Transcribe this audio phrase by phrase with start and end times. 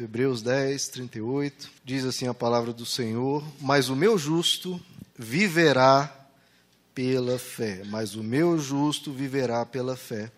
[0.00, 4.80] Hebreus 10, 38, diz assim a palavra do Senhor: Mas o meu justo
[5.18, 6.10] viverá
[6.94, 10.32] pela fé, mas o meu justo viverá pela fé.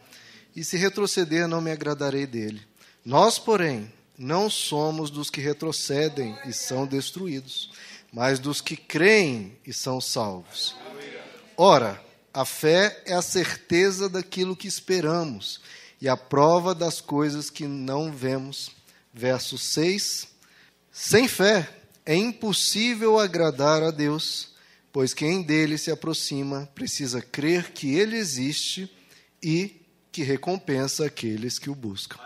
[0.56, 2.62] E se retroceder, não me agradarei dele.
[3.04, 7.70] Nós, porém, não somos dos que retrocedem e são destruídos,
[8.12, 10.74] mas dos que creem e são salvos.
[11.56, 12.02] Ora,
[12.32, 15.60] a fé é a certeza daquilo que esperamos
[16.00, 18.72] e a prova das coisas que não vemos
[19.14, 20.26] verso 6.
[20.90, 21.68] Sem fé
[22.04, 24.54] é impossível agradar a Deus,
[24.92, 28.90] pois quem dele se aproxima precisa crer que ele existe
[29.42, 29.80] e
[30.10, 32.18] que recompensa aqueles que o buscam.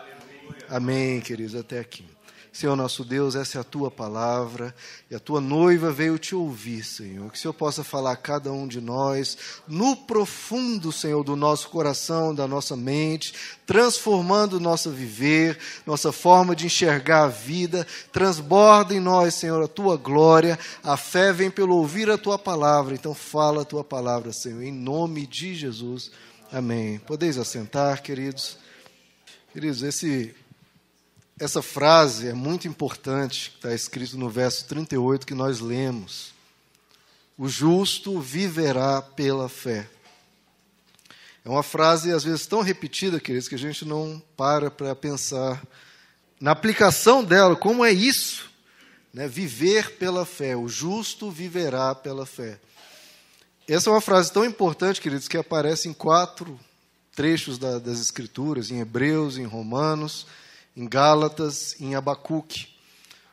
[0.67, 2.05] Amém, queridos, até aqui.
[2.51, 4.73] Senhor nosso Deus, essa é a tua palavra
[5.09, 7.31] e a tua noiva veio te ouvir, Senhor.
[7.31, 11.69] Que o Senhor possa falar a cada um de nós no profundo, Senhor, do nosso
[11.69, 13.33] coração, da nossa mente,
[13.67, 17.85] transformando nosso viver, nossa forma de enxergar a vida.
[18.11, 20.57] Transborda em nós, Senhor, a tua glória.
[20.83, 22.95] A fé vem pelo ouvir a tua palavra.
[22.95, 26.11] Então, fala a tua palavra, Senhor, em nome de Jesus.
[26.51, 26.99] Amém.
[27.05, 28.57] Podeis assentar, queridos.
[29.53, 30.35] Queridos, esse
[31.39, 36.33] essa frase é muito importante, está escrito no verso 38 que nós lemos.
[37.37, 39.89] O justo viverá pela fé.
[41.45, 45.65] É uma frase, às vezes, tão repetida, queridos, que a gente não para para pensar
[46.41, 48.49] na aplicação dela, como é isso?
[49.13, 49.25] Né?
[49.25, 50.57] Viver pela fé.
[50.57, 52.59] O justo viverá pela fé.
[53.65, 56.59] Essa é uma frase tão importante, queridos, que aparece em quatro
[57.15, 60.27] trechos da, das Escrituras, em Hebreus, em Romanos
[60.79, 62.69] em Gálatas, em Abacuque.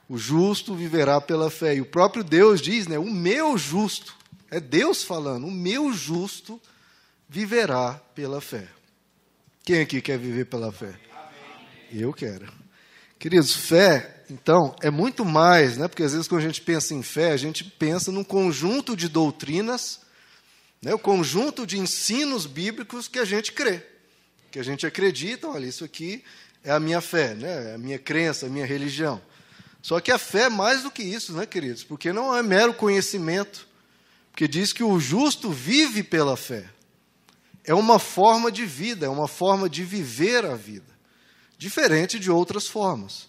[0.08, 1.76] O justo viverá pela fé.
[1.76, 2.98] E o próprio Deus diz, né?
[2.98, 4.16] O meu justo,
[4.50, 6.60] é Deus falando, o meu justo
[7.28, 8.66] viverá pela fé.
[9.64, 10.98] Quem aqui quer viver pela fé?
[11.92, 12.52] Eu quero.
[13.16, 15.86] Queridos, fé, então, é muito mais, né?
[15.86, 19.08] Porque às vezes quando a gente pensa em fé, a gente pensa num conjunto de
[19.08, 20.00] doutrinas,
[20.82, 20.92] né?
[20.92, 23.86] o conjunto de ensinos bíblicos que a gente crê.
[24.50, 26.24] Que a gente acredita, olha, isso aqui
[26.66, 27.70] é a minha fé, né?
[27.70, 29.22] É a minha crença, a minha religião.
[29.80, 31.84] Só que a fé é mais do que isso, né, queridos?
[31.84, 33.68] Porque não é mero conhecimento.
[34.32, 36.68] Porque diz que o justo vive pela fé.
[37.62, 40.92] É uma forma de vida, é uma forma de viver a vida.
[41.56, 43.28] Diferente de outras formas.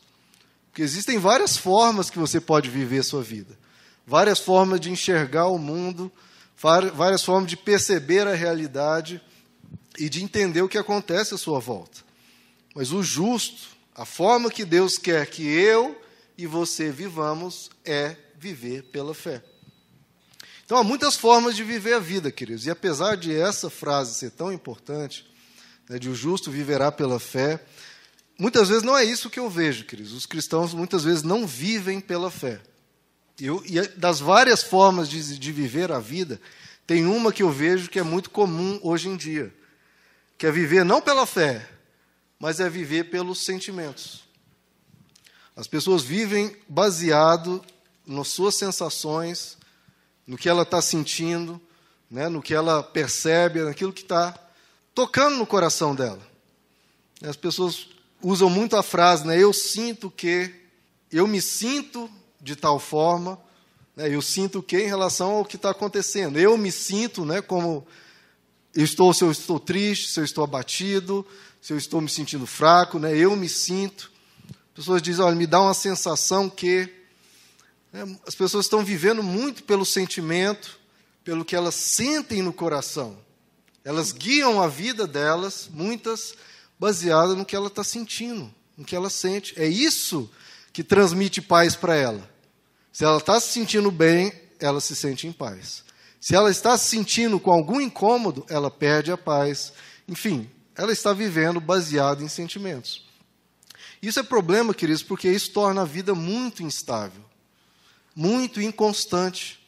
[0.72, 3.56] Porque existem várias formas que você pode viver a sua vida.
[4.06, 6.12] Várias formas de enxergar o mundo,
[6.56, 9.22] várias formas de perceber a realidade
[9.96, 12.07] e de entender o que acontece à sua volta.
[12.78, 16.00] Mas o justo, a forma que Deus quer que eu
[16.38, 19.44] e você vivamos é viver pela fé.
[20.64, 22.68] Então há muitas formas de viver a vida, queridos.
[22.68, 25.28] E apesar de essa frase ser tão importante,
[25.90, 27.60] né, de o justo viverá pela fé,
[28.38, 30.14] muitas vezes não é isso que eu vejo, queridos.
[30.14, 32.62] Os cristãos muitas vezes não vivem pela fé.
[33.42, 36.40] Eu, e das várias formas de, de viver a vida,
[36.86, 39.52] tem uma que eu vejo que é muito comum hoje em dia,
[40.38, 41.68] que é viver não pela fé,
[42.40, 44.24] mas é viver pelos sentimentos.
[45.56, 47.64] As pessoas vivem baseado
[48.06, 49.58] nas suas sensações,
[50.26, 51.60] no que ela está sentindo,
[52.10, 54.38] né, no que ela percebe, naquilo que está
[54.94, 56.22] tocando no coração dela.
[57.22, 57.88] As pessoas
[58.22, 60.54] usam muito a frase, né, eu sinto que,
[61.12, 62.10] eu me sinto
[62.40, 63.40] de tal forma,
[63.96, 66.38] né, eu sinto que em relação ao que está acontecendo.
[66.38, 67.86] Eu me sinto né, como
[68.76, 71.26] eu estou, se eu estou triste, se eu estou abatido,
[71.68, 73.14] se eu estou me sentindo fraco, né?
[73.14, 74.10] eu me sinto.
[74.70, 76.88] As pessoas dizem, olha, me dá uma sensação que.
[77.92, 78.18] Né?
[78.26, 80.80] As pessoas estão vivendo muito pelo sentimento,
[81.26, 83.18] pelo que elas sentem no coração.
[83.84, 86.36] Elas guiam a vida delas, muitas
[86.80, 89.54] baseadas no que ela está sentindo, no que ela sente.
[89.58, 90.32] É isso
[90.72, 92.32] que transmite paz para ela.
[92.94, 95.84] Se ela está se sentindo bem, ela se sente em paz.
[96.22, 99.74] Se ela está se sentindo com algum incômodo, ela perde a paz.
[100.08, 103.04] Enfim, ela está vivendo baseado em sentimentos.
[104.02, 107.24] Isso é problema, queridos, porque isso torna a vida muito instável,
[108.16, 109.60] muito inconstante.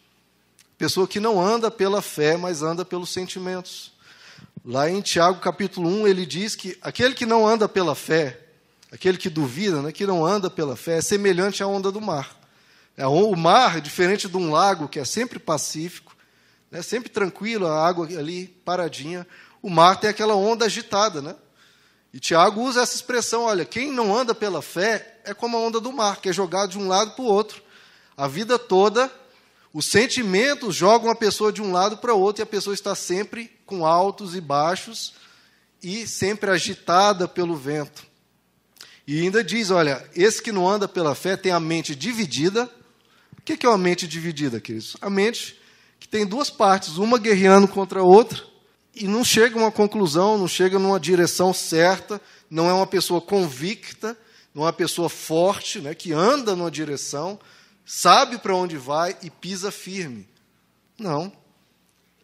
[0.78, 3.92] Pessoa que não anda pela fé, mas anda pelos sentimentos.
[4.64, 8.40] Lá em Tiago capítulo 1, ele diz que aquele que não anda pela fé,
[8.92, 12.38] aquele que duvida, né, que não anda pela fé, é semelhante à onda do mar.
[12.96, 16.16] É, o mar, diferente de um lago que é sempre pacífico,
[16.70, 19.26] né, sempre tranquilo, a água ali paradinha,
[19.62, 21.36] o mar tem aquela onda agitada, né?
[22.14, 25.80] E Tiago usa essa expressão: olha, quem não anda pela fé é como a onda
[25.80, 27.62] do mar, que é jogado de um lado para o outro.
[28.18, 29.12] A vida toda,
[29.74, 32.96] os sentimentos jogam a pessoa de um lado para o outro e a pessoa está
[32.96, 35.14] sempre com altos e baixos
[35.82, 38.04] e sempre agitada pelo vento.
[39.06, 42.70] E ainda diz: olha, esse que não anda pela fé tem a mente dividida.
[43.38, 44.96] O que é uma mente dividida, queridos?
[45.02, 45.60] A mente
[46.00, 48.44] que tem duas partes, uma guerreando contra a outra,
[49.00, 53.22] e não chega a uma conclusão, não chega numa direção certa, não é uma pessoa
[53.22, 54.18] convicta,
[54.54, 57.40] não é uma pessoa forte, né, que anda numa direção,
[57.86, 60.28] sabe para onde vai e pisa firme.
[60.98, 61.32] Não.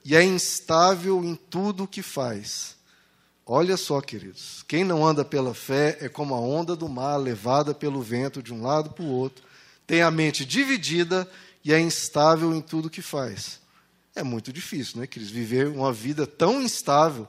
[0.04, 2.76] E é instável em tudo o que faz.
[3.46, 7.74] Olha só, queridos, quem não anda pela fé é como a onda do mar levada
[7.74, 9.44] pelo vento de um lado para o outro,
[9.88, 11.30] tem a mente dividida
[11.64, 13.60] e é instável em tudo que faz.
[14.16, 17.28] É muito difícil, né, queridos, viver uma vida tão instável,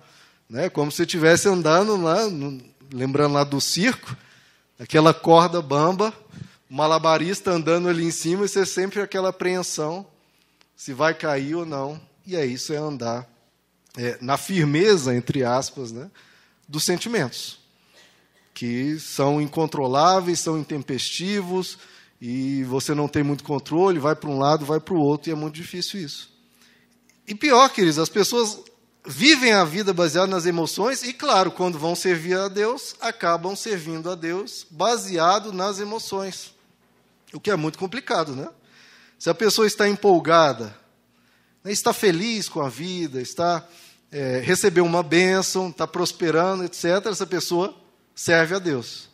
[0.49, 2.63] né, como se estivesse andando lá, no,
[2.93, 4.17] lembrando lá do circo,
[4.79, 6.15] aquela corda bamba,
[6.71, 10.07] malabarista andando ali em cima e você sempre aquela apreensão
[10.77, 12.01] se vai cair ou não.
[12.25, 13.29] E é isso, é andar
[13.97, 16.11] é, na firmeza, entre aspas, né,
[16.69, 17.59] dos sentimentos,
[18.55, 21.79] que são incontroláveis, são intempestivos,
[22.21, 25.33] e você não tem muito controle, vai para um lado, vai para o outro, e
[25.33, 26.36] é muito difícil isso.
[27.27, 28.59] E pior, queridos, as pessoas
[29.05, 34.11] vivem a vida baseada nas emoções, e claro, quando vão servir a Deus, acabam servindo
[34.11, 36.55] a Deus baseado nas emoções.
[37.33, 38.49] O que é muito complicado, né?
[39.19, 40.77] Se a pessoa está empolgada,
[41.65, 43.67] né, está feliz com a vida, está
[44.11, 47.75] é, recebeu uma bênção, está prosperando, etc., essa pessoa
[48.15, 49.09] serve a Deus.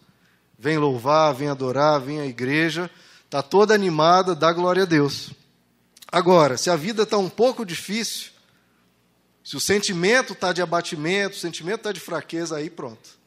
[0.59, 2.91] Vem louvar, vem adorar, vem à igreja,
[3.25, 5.31] está toda animada, dá glória a Deus.
[6.13, 8.33] Agora, se a vida está um pouco difícil,
[9.43, 13.19] se o sentimento está de abatimento, o sentimento está de fraqueza, aí pronto.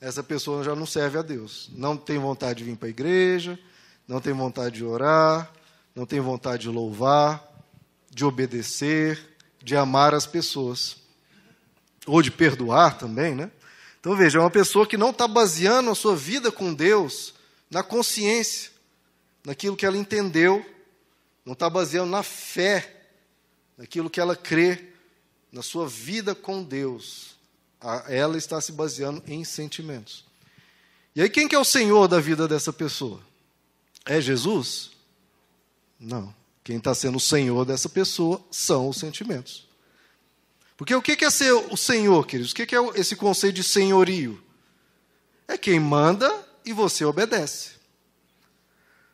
[0.00, 1.68] Essa pessoa já não serve a Deus.
[1.74, 3.58] Não tem vontade de vir para a igreja,
[4.06, 5.52] não tem vontade de orar,
[5.94, 7.46] não tem vontade de louvar,
[8.10, 10.96] de obedecer, de amar as pessoas.
[12.06, 13.50] Ou de perdoar também, né?
[14.00, 17.34] Então veja, é uma pessoa que não está baseando a sua vida com Deus
[17.70, 18.70] na consciência,
[19.44, 20.64] naquilo que ela entendeu,
[21.48, 23.06] não está baseando na fé,
[23.74, 24.92] naquilo que ela crê,
[25.50, 27.38] na sua vida com Deus.
[28.06, 30.26] Ela está se baseando em sentimentos.
[31.16, 33.22] E aí, quem que é o Senhor da vida dessa pessoa?
[34.04, 34.90] É Jesus?
[35.98, 36.34] Não.
[36.62, 39.66] Quem está sendo o senhor dessa pessoa são os sentimentos.
[40.76, 42.52] Porque o que é ser o senhor, queridos?
[42.52, 44.38] O que é esse conceito de senhorio?
[45.48, 47.70] É quem manda e você obedece.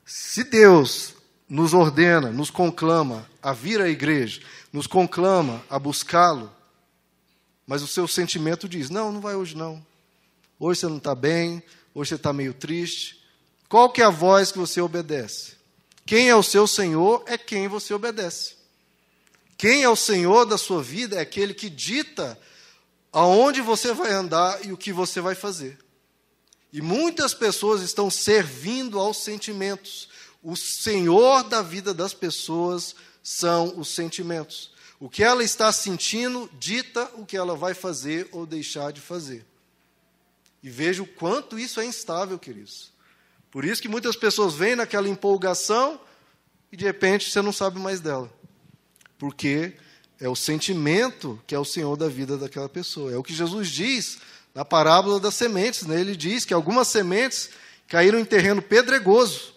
[0.04, 1.14] Se Deus
[1.48, 4.40] nos ordena, nos conclama a vir à igreja,
[4.72, 6.52] nos conclama a buscá-lo,
[7.66, 9.84] mas o seu sentimento diz: não, não vai hoje não.
[10.58, 11.62] Hoje você não está bem,
[11.94, 13.22] hoje você está meio triste.
[13.68, 15.54] Qual que é a voz que você obedece?
[16.06, 18.56] Quem é o seu Senhor é quem você obedece.
[19.56, 22.38] Quem é o Senhor da sua vida é aquele que dita
[23.12, 25.78] aonde você vai andar e o que você vai fazer.
[26.72, 30.08] E muitas pessoas estão servindo aos sentimentos.
[30.44, 34.70] O Senhor da vida das pessoas são os sentimentos.
[35.00, 39.44] O que ela está sentindo dita o que ela vai fazer ou deixar de fazer.
[40.62, 42.92] E veja o quanto isso é instável, queridos.
[43.50, 45.98] Por isso que muitas pessoas vêm naquela empolgação
[46.70, 48.30] e de repente você não sabe mais dela.
[49.18, 49.72] Porque
[50.20, 53.10] é o sentimento que é o Senhor da vida daquela pessoa.
[53.12, 54.18] É o que Jesus diz
[54.54, 55.84] na parábola das sementes.
[55.86, 56.00] Né?
[56.00, 57.48] Ele diz que algumas sementes
[57.88, 59.53] caíram em terreno pedregoso.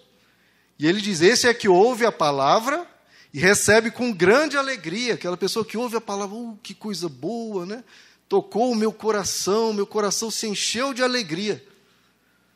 [0.79, 2.87] E ele diz: Esse é que ouve a palavra
[3.33, 5.15] e recebe com grande alegria.
[5.15, 7.83] Aquela pessoa que ouve a palavra, oh, que coisa boa, né?
[8.29, 11.63] Tocou o meu coração, meu coração se encheu de alegria.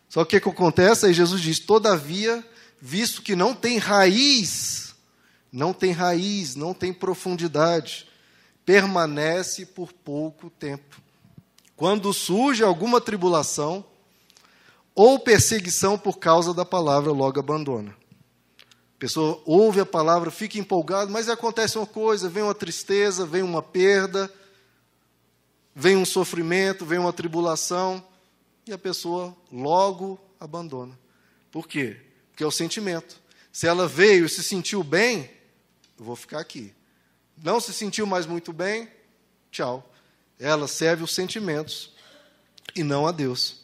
[0.10, 1.06] Só que o que acontece?
[1.06, 2.46] Aí Jesus diz: Todavia,
[2.80, 4.94] visto que não tem raiz,
[5.52, 8.08] não tem raiz, não tem profundidade,
[8.66, 11.02] permanece por pouco tempo.
[11.76, 13.84] Quando surge alguma tribulação
[14.94, 18.01] ou perseguição por causa da palavra, logo abandona.
[19.02, 23.60] Pessoa ouve a palavra, fica empolgado, mas acontece uma coisa, vem uma tristeza, vem uma
[23.60, 24.32] perda,
[25.74, 28.06] vem um sofrimento, vem uma tribulação
[28.64, 31.00] e a pessoa logo abandona.
[31.52, 31.98] Por quê?
[32.30, 33.20] Porque é o sentimento.
[33.52, 35.32] Se ela veio e se sentiu bem,
[35.98, 36.72] eu vou ficar aqui.
[37.44, 38.88] Não se sentiu mais muito bem,
[39.50, 39.92] tchau.
[40.38, 41.92] Ela serve os sentimentos
[42.76, 43.62] e não a Deus.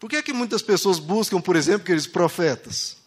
[0.00, 3.00] Por que, é que muitas pessoas buscam, por exemplo, aqueles profetas?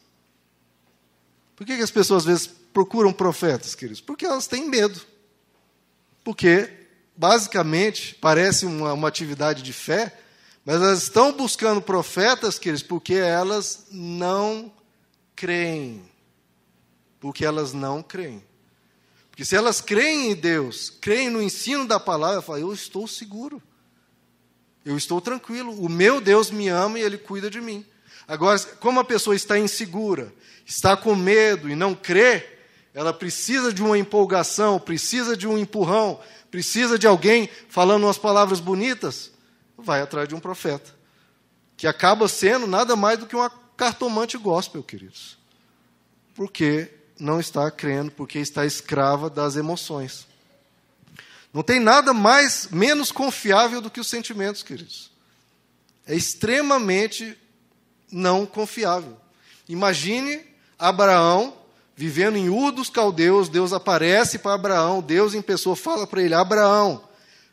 [1.55, 4.01] Por que, que as pessoas às vezes procuram profetas, queridos?
[4.01, 5.00] Porque elas têm medo.
[6.24, 6.69] Porque,
[7.15, 10.17] basicamente, parece uma, uma atividade de fé,
[10.65, 14.74] mas elas estão buscando profetas, queridos, porque elas não
[15.35, 16.03] creem.
[17.19, 18.43] Porque elas não creem.
[19.29, 23.62] Porque se elas creem em Deus, creem no ensino da palavra, falo, eu estou seguro.
[24.85, 25.71] Eu estou tranquilo.
[25.74, 27.85] O meu Deus me ama e ele cuida de mim.
[28.27, 30.33] Agora, como a pessoa está insegura,
[30.65, 32.55] está com medo e não crê,
[32.93, 36.19] ela precisa de uma empolgação, precisa de um empurrão,
[36.50, 39.31] precisa de alguém falando umas palavras bonitas,
[39.77, 40.95] vai atrás de um profeta,
[41.77, 45.38] que acaba sendo nada mais do que uma cartomante gospel, queridos.
[46.34, 50.25] Porque não está crendo, porque está escrava das emoções.
[51.53, 55.12] Não tem nada mais menos confiável do que os sentimentos, queridos.
[56.05, 57.38] É extremamente
[58.12, 59.17] não confiável.
[59.67, 61.53] Imagine Abraão
[61.96, 66.34] vivendo em Ur dos Caldeus, Deus aparece para Abraão, Deus em pessoa fala para ele:
[66.34, 67.01] Abraão,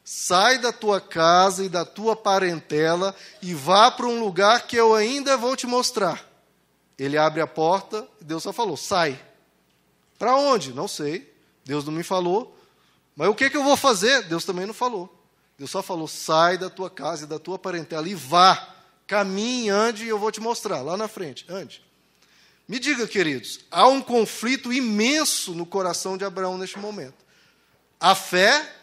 [0.05, 4.95] sai da tua casa e da tua parentela e vá para um lugar que eu
[4.95, 6.29] ainda vou te mostrar.
[6.99, 9.21] Ele abre a porta e Deus só falou: sai.
[10.19, 10.73] Para onde?
[10.73, 11.33] Não sei.
[11.64, 12.57] Deus não me falou.
[13.17, 14.23] Mas o que, que eu vou fazer?
[14.23, 15.12] Deus também não falou.
[15.59, 18.69] Deus só falou: sai da tua casa e da tua parentela e vá.
[19.07, 21.45] Caminhe, ande e eu vou te mostrar lá na frente.
[21.49, 21.83] Ande.
[22.69, 27.23] Me diga, queridos, há um conflito imenso no coração de Abraão neste momento.
[28.00, 28.75] A fé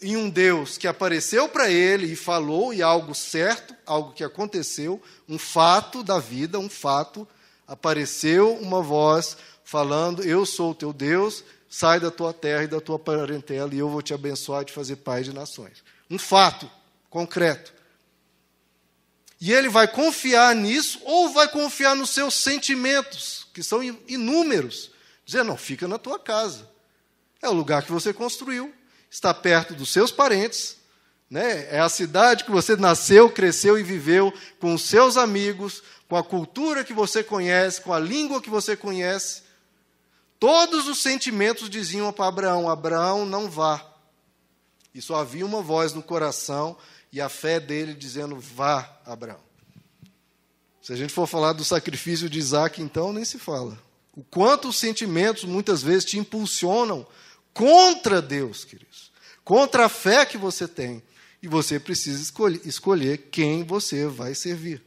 [0.00, 5.00] em um Deus que apareceu para ele e falou, e algo certo, algo que aconteceu,
[5.28, 7.26] um fato da vida, um fato,
[7.66, 12.80] apareceu uma voz falando: Eu sou o teu Deus, sai da tua terra e da
[12.80, 15.82] tua parentela, e eu vou te abençoar e te fazer pai de nações.
[16.10, 16.70] Um fato
[17.10, 17.75] concreto.
[19.40, 24.90] E ele vai confiar nisso ou vai confiar nos seus sentimentos, que são inúmeros.
[25.24, 26.68] Dizer, não, fica na tua casa.
[27.42, 28.72] É o lugar que você construiu,
[29.10, 30.76] está perto dos seus parentes,
[31.28, 31.68] né?
[31.70, 36.24] é a cidade que você nasceu, cresceu e viveu com os seus amigos, com a
[36.24, 39.42] cultura que você conhece, com a língua que você conhece.
[40.38, 43.84] Todos os sentimentos diziam para Abraão: Abraão, não vá.
[44.94, 46.76] E só havia uma voz no coração
[47.12, 49.40] e a fé dele dizendo: Vá, Abraão.
[50.80, 53.76] Se a gente for falar do sacrifício de Isaac, então nem se fala.
[54.14, 57.06] O quanto os sentimentos muitas vezes te impulsionam
[57.52, 59.10] contra Deus, queridos,
[59.44, 61.02] contra a fé que você tem.
[61.42, 62.32] E você precisa
[62.64, 64.82] escolher, quem você vai servir.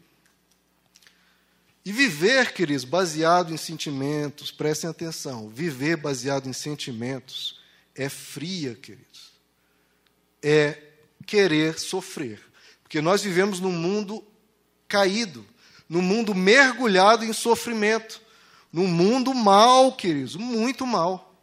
[1.85, 7.59] E viver, queridos, baseado em sentimentos, prestem atenção, viver baseado em sentimentos
[7.99, 9.31] é fria, queridos.
[10.41, 10.88] É
[11.25, 12.41] querer sofrer.
[12.83, 14.23] Porque nós vivemos num mundo
[14.87, 15.45] caído,
[15.87, 18.21] num mundo mergulhado em sofrimento,
[18.71, 21.35] num mundo mal, queridos, muito mal.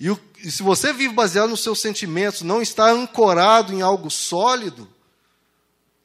[0.00, 4.10] E, o, e se você vive baseado nos seus sentimentos, não está ancorado em algo
[4.10, 4.88] sólido,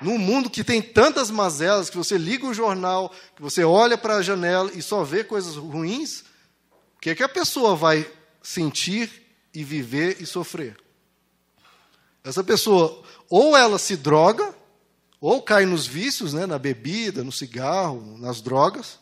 [0.01, 4.15] num mundo que tem tantas mazelas, que você liga o jornal, que você olha para
[4.15, 6.22] a janela e só vê coisas ruins,
[6.98, 8.10] o que, é que a pessoa vai
[8.42, 9.10] sentir
[9.53, 10.82] e viver e sofrer?
[12.24, 14.56] Essa pessoa, ou ela se droga,
[15.20, 19.00] ou cai nos vícios, né, na bebida, no cigarro, nas drogas,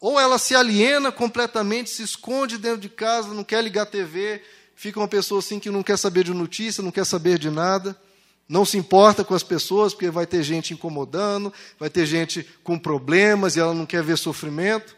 [0.00, 4.42] ou ela se aliena completamente, se esconde dentro de casa, não quer ligar a TV,
[4.74, 8.00] fica uma pessoa assim que não quer saber de notícia, não quer saber de nada,
[8.48, 12.78] não se importa com as pessoas, porque vai ter gente incomodando, vai ter gente com
[12.78, 14.96] problemas e ela não quer ver sofrimento.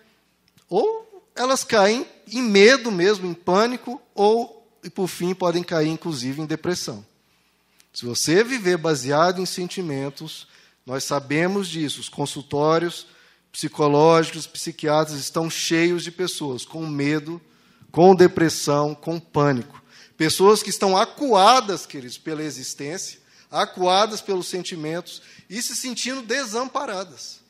[0.69, 6.41] Ou elas caem em medo mesmo, em pânico, ou, e por fim, podem cair, inclusive,
[6.41, 7.05] em depressão.
[7.93, 10.47] Se você viver baseado em sentimentos,
[10.87, 12.01] nós sabemos disso.
[12.01, 13.07] Os consultórios
[13.53, 17.41] psicológicos, psiquiatras estão cheios de pessoas com medo,
[17.91, 19.83] com depressão, com pânico.
[20.17, 23.19] Pessoas que estão acuadas, queridos, pela existência,
[23.51, 27.41] acuadas pelos sentimentos e se sentindo desamparadas.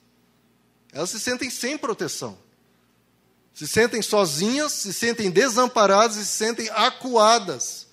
[0.92, 2.38] Elas se sentem sem proteção.
[3.52, 7.88] Se sentem sozinhas, se sentem desamparadas e se sentem acuadas.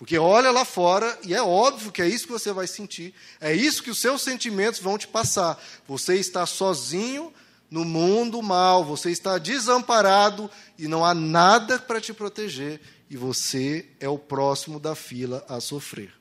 [0.00, 3.52] Porque olha lá fora e é óbvio que é isso que você vai sentir, é
[3.52, 5.62] isso que os seus sentimentos vão te passar.
[5.86, 7.30] Você está sozinho
[7.70, 12.80] no mundo mal, você está desamparado e não há nada para te proteger,
[13.10, 16.14] e você é o próximo da fila a sofrer.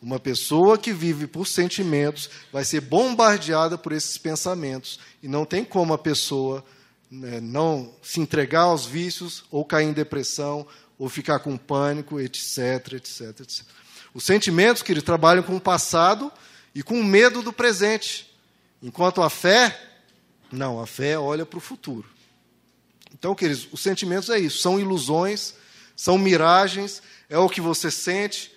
[0.00, 5.64] Uma pessoa que vive por sentimentos vai ser bombardeada por esses pensamentos, e não tem
[5.64, 6.64] como a pessoa
[7.10, 10.64] né, não se entregar aos vícios ou cair em depressão
[10.98, 13.64] ou ficar com pânico, etc, etc, etc.
[14.14, 16.30] Os sentimentos que ele trabalham com o passado
[16.74, 18.30] e com o medo do presente,
[18.82, 19.78] enquanto a fé,
[20.50, 22.08] não, a fé olha para o futuro.
[23.12, 25.54] Então, queridos, os sentimentos é isso, são ilusões,
[25.96, 28.52] são miragens, é o que você sente.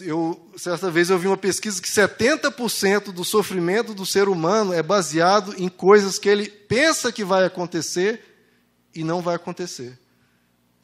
[0.00, 4.82] Eu, certa vez eu vi uma pesquisa que 70% do sofrimento do ser humano é
[4.82, 8.20] baseado em coisas que ele pensa que vai acontecer
[8.94, 9.98] e não vai acontecer.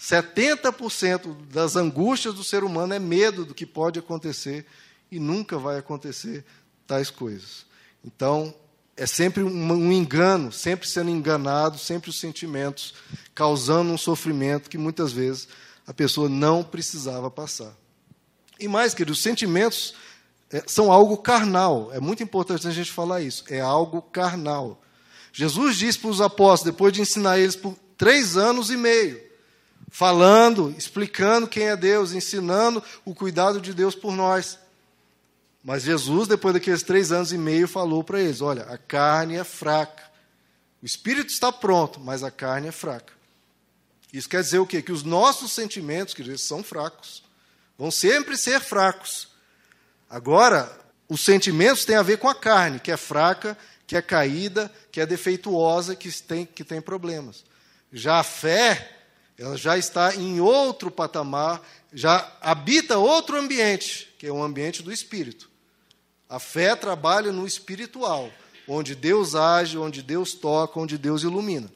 [0.02, 4.66] 70% das angústias do ser humano é medo do que pode acontecer
[5.12, 6.44] e nunca vai acontecer
[6.88, 7.64] tais coisas.
[8.04, 8.52] Então,
[8.97, 12.94] é sempre um, engano, sempre sendo enganado, sempre os sentimentos
[13.32, 15.47] causando um sofrimento que muitas vezes
[15.87, 17.73] a pessoa não precisava passar.
[18.59, 19.94] E mais, queridos, os sentimentos
[20.50, 21.92] é, são algo carnal.
[21.92, 23.44] É muito importante a gente falar isso.
[23.49, 24.82] É algo carnal.
[25.32, 29.31] Jesus disse para os apóstolos, depois de ensinar eles por três anos e meio,
[29.92, 34.58] falando, explicando quem é Deus, ensinando o cuidado de Deus por nós.
[35.62, 39.44] Mas Jesus, depois daqueles três anos e meio, falou para eles: olha, a carne é
[39.44, 40.02] fraca.
[40.82, 43.12] O espírito está pronto, mas a carne é fraca.
[44.12, 44.82] Isso quer dizer o quê?
[44.82, 47.22] Que os nossos sentimentos, que são fracos.
[47.78, 49.28] Vão sempre ser fracos.
[50.11, 50.70] Agora,
[51.08, 53.56] os sentimentos têm a ver com a carne, que é fraca,
[53.87, 57.44] que é caída, que é defeituosa, que tem, que tem problemas.
[57.92, 59.01] Já a fé,
[59.42, 61.61] ela já está em outro patamar,
[61.92, 65.50] já habita outro ambiente, que é o ambiente do espírito.
[66.28, 68.30] A fé trabalha no espiritual,
[68.68, 71.68] onde Deus age, onde Deus toca, onde Deus ilumina.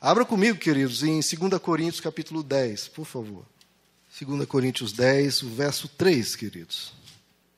[0.00, 3.44] Abra comigo, queridos, em 2 Coríntios capítulo 10, por favor.
[4.18, 6.94] 2 Coríntios 10, o verso 3, queridos.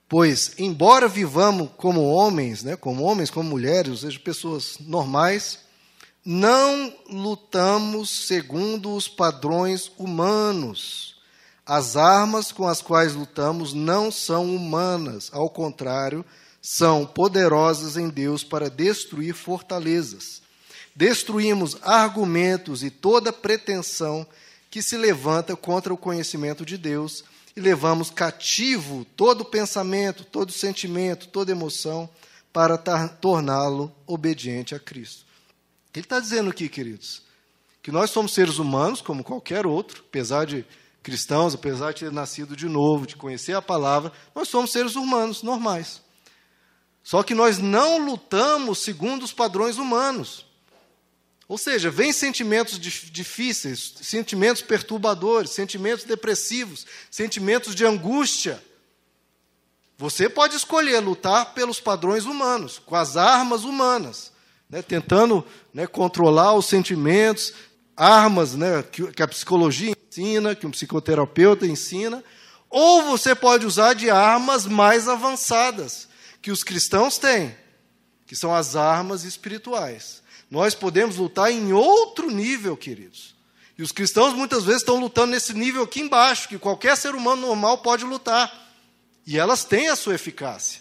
[0.09, 5.61] Pois, embora vivamos como homens, né, como homens, como mulheres, ou seja, pessoas normais,
[6.25, 11.11] não lutamos segundo os padrões humanos
[11.73, 16.25] as armas com as quais lutamos não são humanas, ao contrário,
[16.61, 20.43] são poderosas em Deus para destruir fortalezas.
[20.97, 24.27] Destruímos argumentos e toda pretensão
[24.69, 27.23] que se levanta contra o conhecimento de Deus
[27.55, 32.11] e levamos cativo todo pensamento, todo sentimento, toda emoção
[32.53, 35.25] para torná-lo obediente a Cristo.
[35.95, 37.23] Ele está dizendo aqui, queridos,
[37.83, 40.65] que nós somos seres humanos, como qualquer outro, apesar de
[41.03, 45.43] cristãos, apesar de ter nascido de novo, de conhecer a palavra, nós somos seres humanos
[45.43, 46.03] normais.
[47.03, 50.47] Só que nós não lutamos segundo os padrões humanos.
[51.49, 58.63] Ou seja, vem sentimentos difíceis, sentimentos perturbadores, sentimentos depressivos, sentimentos de angústia.
[59.99, 64.31] Você pode escolher lutar pelos padrões humanos, com as armas humanas,
[64.71, 67.53] né, tentando né, controlar os sentimentos,
[67.97, 72.23] armas né, que, que a psicologia ensina, que um psicoterapeuta ensina,
[72.69, 76.09] ou você pode usar de armas mais avançadas,
[76.41, 77.55] que os cristãos têm,
[78.27, 80.23] que são as armas espirituais.
[80.49, 83.35] Nós podemos lutar em outro nível, queridos.
[83.77, 87.43] E os cristãos muitas vezes estão lutando nesse nível aqui embaixo, que qualquer ser humano
[87.43, 88.53] normal pode lutar.
[89.27, 90.81] E elas têm a sua eficácia.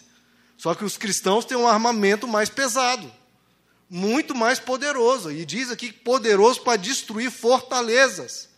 [0.56, 3.10] Só que os cristãos têm um armamento mais pesado
[3.90, 5.32] muito mais poderoso.
[5.32, 8.48] E diz aqui poderoso para destruir fortalezas.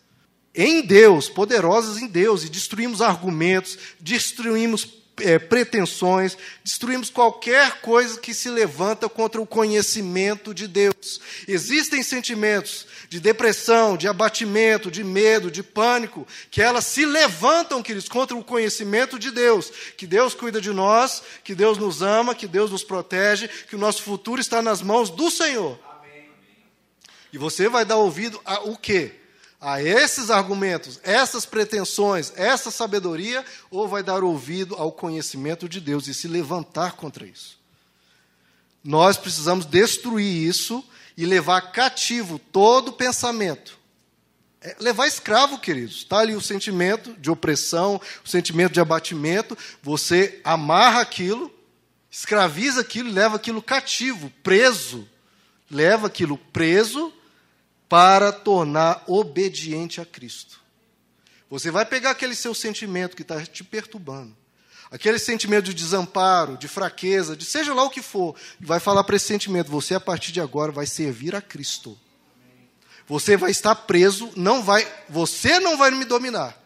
[0.53, 8.33] Em Deus, poderosos em Deus, e destruímos argumentos, destruímos é, pretensões, destruímos qualquer coisa que
[8.33, 11.21] se levanta contra o conhecimento de Deus.
[11.47, 18.09] Existem sentimentos de depressão, de abatimento, de medo, de pânico, que elas se levantam, queridos,
[18.09, 19.71] contra o conhecimento de Deus.
[19.95, 23.79] Que Deus cuida de nós, que Deus nos ama, que Deus nos protege, que o
[23.79, 25.79] nosso futuro está nas mãos do Senhor.
[25.99, 26.29] Amém.
[27.31, 29.22] E você vai dar ouvido a o quê?
[29.63, 36.07] A esses argumentos, essas pretensões, essa sabedoria, ou vai dar ouvido ao conhecimento de Deus
[36.07, 37.57] e se levantar contra isso.
[38.83, 40.83] Nós precisamos destruir isso
[41.15, 43.79] e levar cativo todo pensamento.
[44.59, 45.99] É levar escravo, queridos.
[45.99, 49.57] Está ali o sentimento de opressão, o sentimento de abatimento.
[49.81, 51.49] Você amarra aquilo,
[52.11, 55.07] escraviza aquilo e leva aquilo cativo, preso.
[55.71, 57.13] Leva aquilo preso
[57.87, 60.59] para tornar obediente a Cristo.
[61.49, 64.35] Você vai pegar aquele seu sentimento que está te perturbando,
[64.89, 69.03] aquele sentimento de desamparo, de fraqueza, de seja lá o que for, e vai falar
[69.03, 71.95] para esse sentimento: você a partir de agora vai servir a Cristo.
[73.07, 76.57] Você vai estar preso, não vai, você não vai me dominar.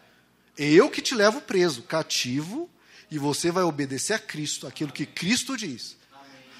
[0.56, 2.70] Eu que te levo preso, cativo,
[3.10, 5.97] e você vai obedecer a Cristo, aquilo que Cristo diz.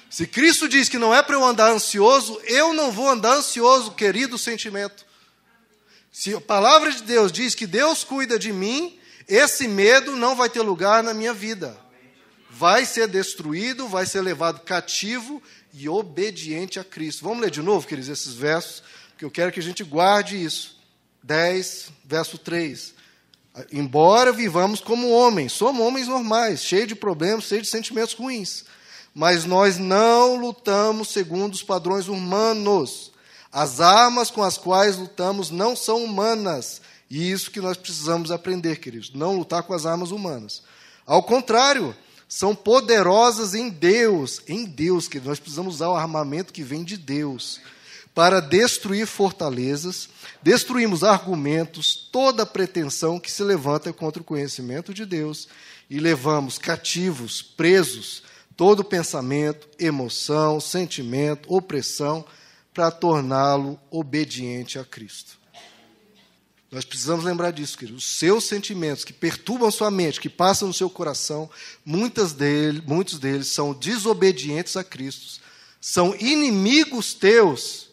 [0.09, 3.91] Se Cristo diz que não é para eu andar ansioso, eu não vou andar ansioso,
[3.91, 5.05] querido sentimento.
[6.11, 10.49] Se a palavra de Deus diz que Deus cuida de mim, esse medo não vai
[10.49, 11.77] ter lugar na minha vida.
[12.49, 15.41] Vai ser destruído, vai ser levado cativo
[15.71, 17.23] e obediente a Cristo.
[17.23, 20.79] Vamos ler de novo, queridos, esses versos, porque eu quero que a gente guarde isso.
[21.21, 22.95] 10, verso 3.
[23.71, 28.65] Embora vivamos como homens, somos homens normais, cheios de problemas, cheios de sentimentos ruins
[29.13, 33.11] mas nós não lutamos segundo os padrões humanos.
[33.51, 36.81] As armas com as quais lutamos não são humanas.
[37.09, 39.11] E isso que nós precisamos aprender, queridos.
[39.13, 40.61] Não lutar com as armas humanas.
[41.05, 41.95] Ao contrário,
[42.27, 46.95] são poderosas em Deus, em Deus, que nós precisamos usar o armamento que vem de
[46.95, 47.59] Deus,
[48.13, 50.07] para destruir fortalezas,
[50.39, 55.47] destruímos argumentos, toda pretensão que se levanta contra o conhecimento de Deus
[55.89, 58.21] e levamos cativos, presos,
[58.59, 62.25] todo pensamento, emoção, sentimento, opressão,
[62.73, 65.39] para torná-lo obediente a Cristo.
[66.69, 67.97] Nós precisamos lembrar disso, querido.
[67.97, 71.49] Os seus sentimentos que perturbam sua mente, que passam no seu coração,
[71.85, 75.39] muitas dele, muitos deles são desobedientes a Cristo,
[75.79, 77.89] são inimigos teus,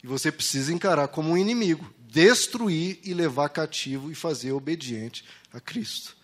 [0.00, 5.58] e você precisa encarar como um inimigo, destruir e levar cativo e fazer obediente a
[5.58, 6.16] Cristo.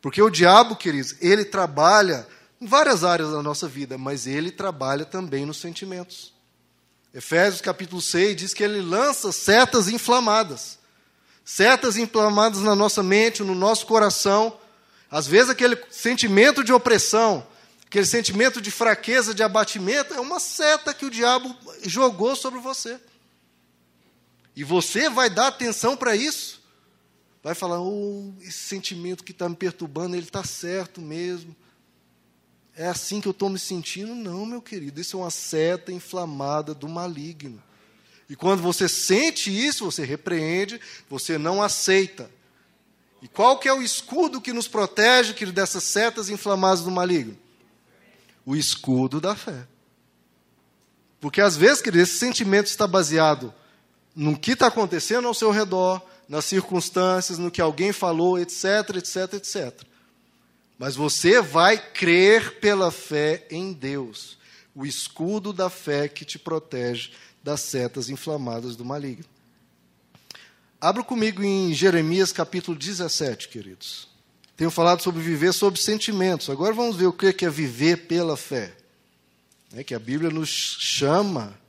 [0.00, 2.26] Porque o diabo, queridos, ele trabalha
[2.60, 6.32] em várias áreas da nossa vida, mas ele trabalha também nos sentimentos.
[7.14, 10.78] Efésios capítulo 6 diz que ele lança setas inflamadas.
[11.44, 14.56] Setas inflamadas na nossa mente, no nosso coração.
[15.10, 17.46] Às vezes aquele sentimento de opressão,
[17.86, 23.00] aquele sentimento de fraqueza, de abatimento, é uma seta que o diabo jogou sobre você.
[24.54, 26.60] E você vai dar atenção para isso
[27.42, 31.54] vai falar: oh, esse sentimento que está me perturbando, ele está certo mesmo.
[32.80, 34.14] É assim que eu estou me sentindo?
[34.14, 37.62] Não, meu querido, isso é uma seta inflamada do maligno.
[38.26, 42.30] E quando você sente isso, você repreende, você não aceita.
[43.20, 47.36] E qual que é o escudo que nos protege querido, dessas setas inflamadas do maligno?
[48.46, 49.68] O escudo da fé.
[51.20, 53.52] Porque às vezes, querido, esse sentimento está baseado
[54.16, 59.34] no que está acontecendo ao seu redor, nas circunstâncias, no que alguém falou, etc, etc,
[59.34, 59.89] etc.
[60.80, 64.38] Mas você vai crer pela fé em Deus,
[64.74, 67.10] o escudo da fé que te protege
[67.44, 69.26] das setas inflamadas do maligno.
[70.80, 74.08] Abra comigo em Jeremias capítulo 17, queridos.
[74.56, 76.48] Tenho falado sobre viver sob sentimentos.
[76.48, 78.74] Agora vamos ver o que é viver pela fé.
[79.74, 81.60] É que a Bíblia nos chama,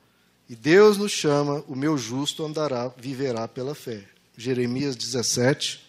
[0.47, 4.05] e Deus nos chama, o meu justo andará, viverá pela fé.
[4.37, 5.85] Jeremias 17,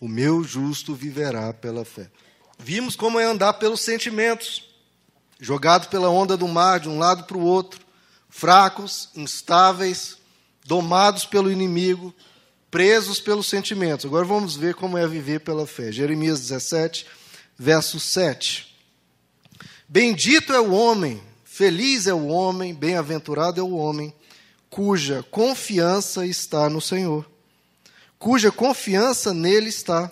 [0.00, 2.10] o meu justo viverá pela fé.
[2.62, 4.64] Vimos como é andar pelos sentimentos,
[5.40, 7.80] jogado pela onda do mar de um lado para o outro,
[8.28, 10.16] fracos, instáveis,
[10.64, 12.14] domados pelo inimigo,
[12.70, 14.06] presos pelos sentimentos.
[14.06, 15.90] Agora vamos ver como é viver pela fé.
[15.90, 17.06] Jeremias 17,
[17.58, 18.74] verso 7.
[19.88, 24.14] Bendito é o homem, feliz é o homem, bem-aventurado é o homem,
[24.70, 27.30] cuja confiança está no Senhor
[28.22, 30.08] cuja confiança nele está.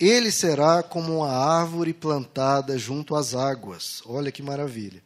[0.00, 4.02] Ele será como uma árvore plantada junto às águas.
[4.06, 5.02] Olha que maravilha.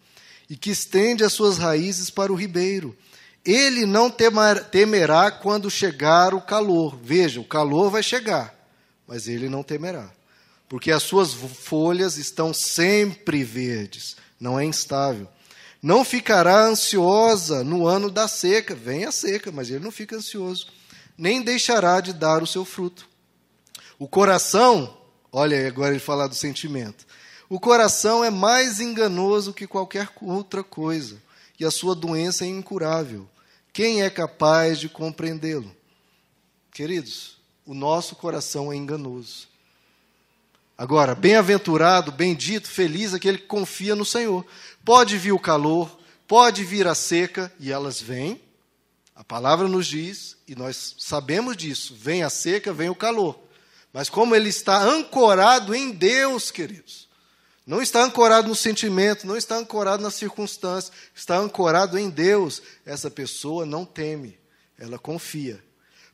[0.48, 2.96] E que estende as suas raízes para o ribeiro.
[3.44, 6.96] Ele não temerá quando chegar o calor.
[7.02, 8.54] Veja, o calor vai chegar,
[9.06, 10.08] mas ele não temerá.
[10.68, 15.28] Porque as suas folhas estão sempre verdes, não é instável.
[15.82, 18.74] Não ficará ansiosa no ano da seca.
[18.74, 20.68] Vem a seca, mas ele não fica ansioso
[21.16, 23.08] nem deixará de dar o seu fruto.
[23.98, 24.96] O coração,
[25.30, 27.06] olha agora ele fala do sentimento.
[27.48, 31.22] O coração é mais enganoso que qualquer outra coisa,
[31.58, 33.28] e a sua doença é incurável.
[33.72, 35.74] Quem é capaz de compreendê-lo?
[36.72, 39.48] Queridos, o nosso coração é enganoso.
[40.76, 44.44] Agora, bem-aventurado, bendito, feliz aquele que confia no Senhor.
[44.84, 48.40] Pode vir o calor, pode vir a seca, e elas vêm,
[49.14, 53.38] a palavra nos diz, e nós sabemos disso: vem a seca, vem o calor.
[53.94, 57.08] Mas como ele está ancorado em Deus, queridos,
[57.64, 63.08] não está ancorado no sentimento, não está ancorado nas circunstâncias, está ancorado em Deus, essa
[63.08, 64.36] pessoa não teme,
[64.76, 65.62] ela confia.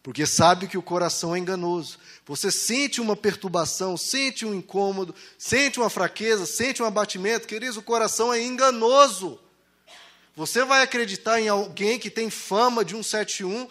[0.03, 1.99] Porque sabe que o coração é enganoso.
[2.27, 7.83] Você sente uma perturbação, sente um incômodo, sente uma fraqueza, sente um abatimento, queridos, o
[7.83, 9.41] coração é enganoso.
[10.37, 13.69] Você vai acreditar em alguém que tem fama de 171,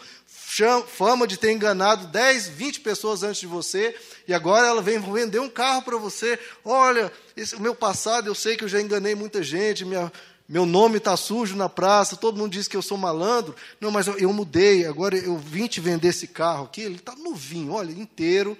[0.86, 3.94] fama de ter enganado 10, 20 pessoas antes de você,
[4.26, 6.38] e agora ela vem vender um carro para você.
[6.64, 10.12] Olha, esse, o meu passado, eu sei que eu já enganei muita gente, minha,
[10.48, 13.54] meu nome está sujo na praça, todo mundo diz que eu sou malandro.
[13.80, 17.14] Não, mas eu, eu mudei, agora eu vim te vender esse carro aqui, ele está
[17.14, 18.58] novinho, olha, inteiro,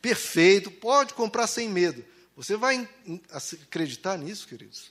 [0.00, 2.02] perfeito, pode comprar sem medo.
[2.34, 2.88] Você vai
[3.30, 4.90] acreditar nisso, queridos?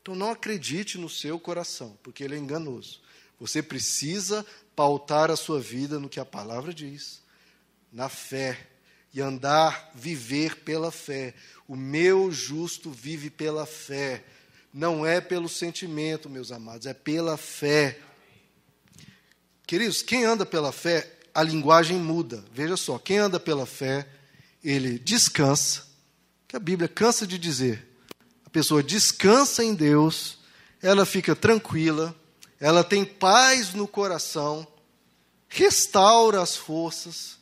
[0.00, 3.00] Então não acredite no seu coração, porque ele é enganoso.
[3.40, 7.20] Você precisa pautar a sua vida no que a palavra diz,
[7.92, 8.58] na fé,
[9.14, 11.34] e andar, viver pela fé.
[11.68, 14.24] O meu justo vive pela fé.
[14.72, 17.98] Não é pelo sentimento, meus amados, é pela fé.
[19.66, 22.42] Queridos, quem anda pela fé, a linguagem muda.
[22.52, 24.08] Veja só, quem anda pela fé,
[24.64, 25.86] ele descansa,
[26.48, 27.86] que a Bíblia cansa de dizer.
[28.46, 30.38] A pessoa descansa em Deus,
[30.80, 32.14] ela fica tranquila,
[32.62, 34.64] ela tem paz no coração,
[35.48, 37.36] restaura as forças,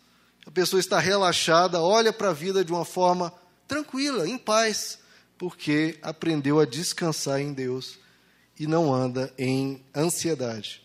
[0.47, 3.31] a pessoa está relaxada, olha para a vida de uma forma
[3.69, 4.99] tranquila, em paz,
[5.37, 7.99] porque aprendeu a descansar em Deus
[8.59, 10.83] e não anda em ansiedade.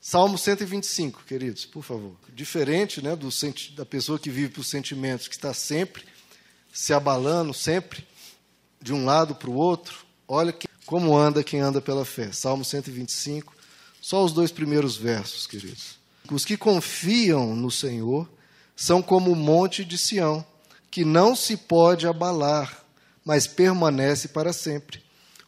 [0.00, 2.16] Salmo 125, queridos, por favor.
[2.32, 3.28] Diferente né, do,
[3.74, 6.02] da pessoa que vive por sentimentos, que está sempre
[6.72, 8.06] se abalando, sempre
[8.80, 10.06] de um lado para o outro.
[10.26, 12.32] Olha que, como anda quem anda pela fé.
[12.32, 13.55] Salmo 125,
[14.06, 15.98] só os dois primeiros versos, queridos.
[16.30, 18.30] Os que confiam no Senhor
[18.76, 20.46] são como o monte de Sião,
[20.88, 22.84] que não se pode abalar,
[23.24, 25.02] mas permanece para sempre.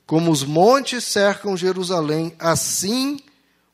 [0.04, 3.20] Como os montes cercam Jerusalém, assim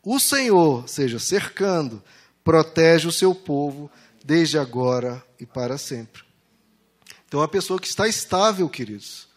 [0.02, 2.02] o Senhor, seja cercando,
[2.44, 3.90] protege o seu povo
[4.22, 6.24] desde agora e para sempre.
[7.26, 9.28] Então, a pessoa que está estável, queridos.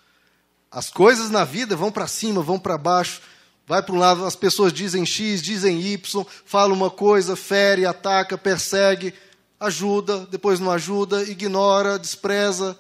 [0.70, 3.22] As coisas na vida vão para cima, vão para baixo,
[3.68, 8.38] vai para um lado, as pessoas dizem X, dizem Y, falam uma coisa, fere, ataca,
[8.38, 9.14] persegue,
[9.60, 12.80] ajuda, depois não ajuda, ignora, despreza,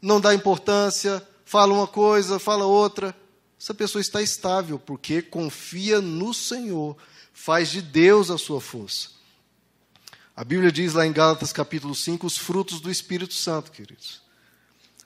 [0.00, 3.14] não dá importância, fala uma coisa, fala outra.
[3.60, 6.96] Essa pessoa está estável porque confia no Senhor
[7.34, 9.10] faz de Deus a sua força.
[10.34, 14.22] A Bíblia diz lá em Gálatas capítulo 5 os frutos do Espírito Santo, queridos.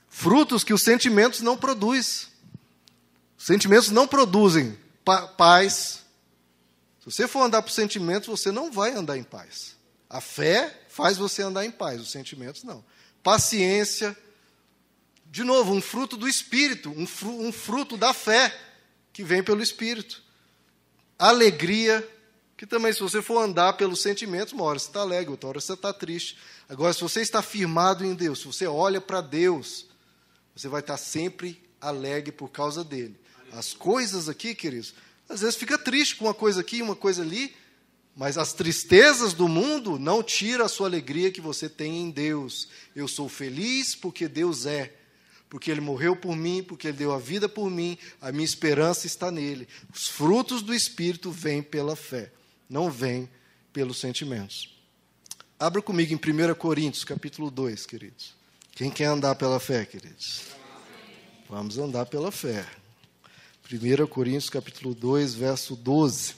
[0.09, 2.29] Frutos que os sentimentos não produzem.
[3.37, 4.79] Os sentimentos não produzem
[5.37, 6.05] paz.
[7.01, 9.77] Se você for andar por sentimentos, você não vai andar em paz.
[10.09, 12.85] A fé faz você andar em paz, os sentimentos não.
[13.23, 14.17] Paciência.
[15.27, 18.57] De novo, um fruto do Espírito, um fruto da fé
[19.13, 20.23] que vem pelo Espírito.
[21.19, 22.09] Alegria,
[22.57, 25.61] que também, se você for andar pelos sentimentos, uma hora você está alegre, outra hora
[25.61, 26.39] você está triste.
[26.69, 29.87] Agora, se você está firmado em Deus, se você olha para Deus,
[30.57, 33.19] você vai estar sempre alegre por causa dele.
[33.53, 34.95] As coisas aqui, queridos,
[35.29, 37.55] às vezes fica triste com uma coisa aqui, uma coisa ali,
[38.17, 42.69] mas as tristezas do mundo não tiram a sua alegria que você tem em Deus.
[42.95, 44.95] Eu sou feliz porque Deus é
[45.49, 49.07] porque ele morreu por mim, porque ele deu a vida por mim, a minha esperança
[49.07, 49.67] está nele.
[49.95, 52.31] Os frutos do Espírito vêm pela fé
[52.69, 53.29] não vem
[53.73, 54.77] pelos sentimentos.
[55.59, 58.35] Abra comigo em 1 Coríntios, capítulo 2, queridos.
[58.73, 60.43] Quem quer andar pela fé, queridos?
[61.49, 62.65] Vamos andar pela fé.
[63.71, 66.37] 1 Coríntios, capítulo 2, verso 12.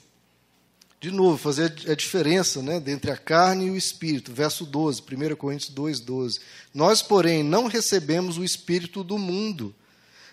[1.00, 4.32] De novo, fazer a diferença né, entre a carne e o espírito.
[4.32, 6.40] Verso 12, 1 Coríntios 2, 12.
[6.74, 9.72] Nós, porém, não recebemos o espírito do mundo,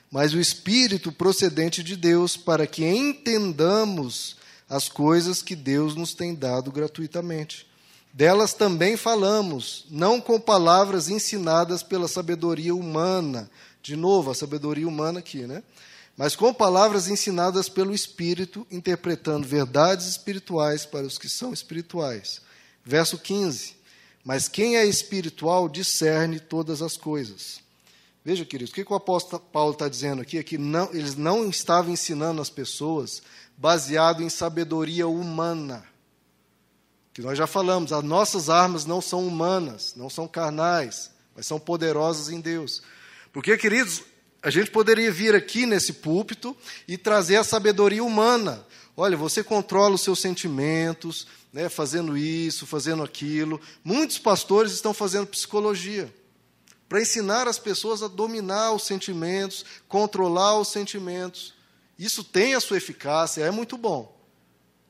[0.10, 4.36] mas o espírito procedente de Deus, para que entendamos
[4.68, 7.68] as coisas que Deus nos tem dado gratuitamente.
[8.12, 13.52] Delas também falamos, não com palavras ensinadas pela sabedoria humana.
[13.84, 15.62] De novo, a sabedoria humana aqui, né?
[16.18, 22.42] Mas com palavras ensinadas pelo Espírito, interpretando verdades espirituais para os que são espirituais.
[22.84, 23.78] Verso 15.
[24.26, 27.60] Mas quem é espiritual discerne todas as coisas.
[28.26, 31.48] Veja, queridos, o que o apóstolo Paulo está dizendo aqui é que não, eles não
[31.50, 33.22] estavam ensinando as pessoas
[33.56, 35.86] baseado em sabedoria humana.
[37.14, 41.60] Que nós já falamos, as nossas armas não são humanas, não são carnais, mas são
[41.60, 42.82] poderosas em Deus.
[43.32, 44.04] Porque, queridos,
[44.48, 46.56] a gente poderia vir aqui nesse púlpito
[46.88, 48.66] e trazer a sabedoria humana.
[48.96, 53.60] Olha, você controla os seus sentimentos, né, fazendo isso, fazendo aquilo.
[53.84, 56.14] Muitos pastores estão fazendo psicologia
[56.88, 61.54] para ensinar as pessoas a dominar os sentimentos, controlar os sentimentos.
[62.00, 64.18] Isso tem a sua eficácia, é muito bom.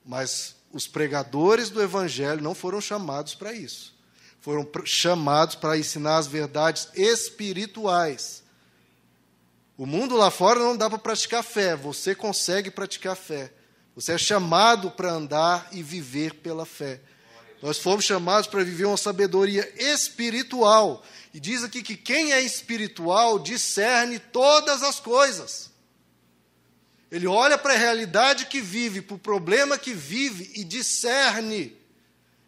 [0.06, 3.96] Mas os pregadores do Evangelho não foram chamados para isso.
[4.40, 8.46] Foram chamados para ensinar as verdades espirituais.
[9.78, 13.54] O mundo lá fora não dá para praticar fé, você consegue praticar fé.
[13.96, 17.00] Você é chamado para andar e viver pela fé.
[17.62, 21.04] Nós fomos chamados para viver uma sabedoria espiritual.
[21.34, 25.70] E diz aqui que quem é espiritual discerne todas as coisas.
[27.12, 31.76] Ele olha para a realidade que vive, para o problema que vive e discerne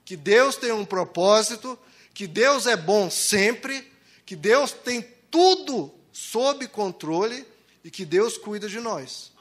[0.04, 1.78] que Deus tem um propósito,
[2.13, 3.92] que Deus é bom sempre,
[4.26, 7.45] que Deus tem tudo sob controle
[7.82, 9.32] e que Deus cuida de nós.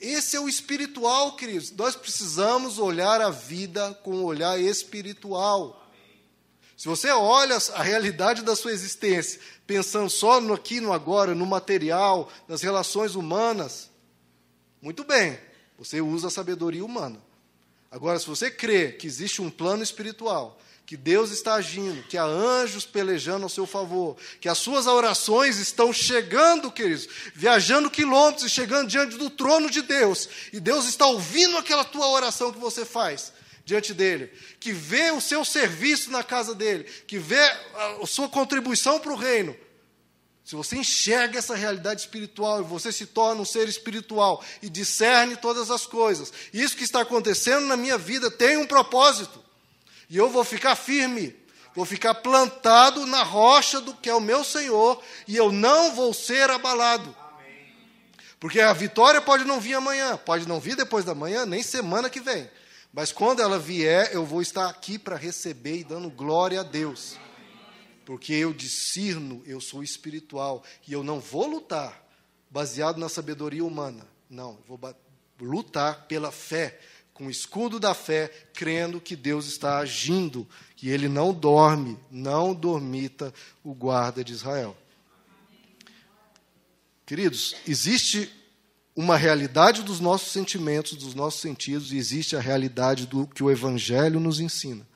[0.00, 1.70] Esse é o espiritual, queridos.
[1.70, 5.88] Nós precisamos olhar a vida com um olhar espiritual.
[6.76, 11.46] Se você olha a realidade da sua existência, pensando só no aqui, no agora, no
[11.46, 13.90] material, nas relações humanas,
[14.82, 15.38] muito bem,
[15.78, 17.22] você usa a sabedoria humana.
[17.90, 20.58] Agora, se você crê que existe um plano espiritual,
[20.90, 25.56] que Deus está agindo, que há anjos pelejando ao seu favor, que as suas orações
[25.56, 31.06] estão chegando, queridos, viajando quilômetros e chegando diante do trono de Deus, e Deus está
[31.06, 33.32] ouvindo aquela tua oração que você faz
[33.64, 38.98] diante dele, que vê o seu serviço na casa dele, que vê a sua contribuição
[38.98, 39.56] para o reino.
[40.44, 45.36] Se você enxerga essa realidade espiritual e você se torna um ser espiritual e discerne
[45.36, 49.39] todas as coisas, isso que está acontecendo na minha vida tem um propósito.
[50.10, 51.36] E eu vou ficar firme,
[51.72, 56.12] vou ficar plantado na rocha do que é o meu Senhor, e eu não vou
[56.12, 57.16] ser abalado.
[58.40, 62.10] Porque a vitória pode não vir amanhã, pode não vir depois da manhã, nem semana
[62.10, 62.50] que vem.
[62.92, 67.16] Mas quando ela vier, eu vou estar aqui para receber e dando glória a Deus.
[68.04, 72.04] Porque eu discerno, eu sou espiritual, e eu não vou lutar
[72.50, 74.04] baseado na sabedoria humana.
[74.28, 74.80] Não, vou
[75.40, 76.80] lutar pela fé,
[77.20, 82.54] com o escudo da fé, crendo que Deus está agindo, que ele não dorme, não
[82.54, 83.30] dormita
[83.62, 84.74] o guarda de Israel.
[87.04, 88.32] Queridos, existe
[88.96, 93.50] uma realidade dos nossos sentimentos, dos nossos sentidos, e existe a realidade do que o
[93.50, 94.88] Evangelho nos ensina.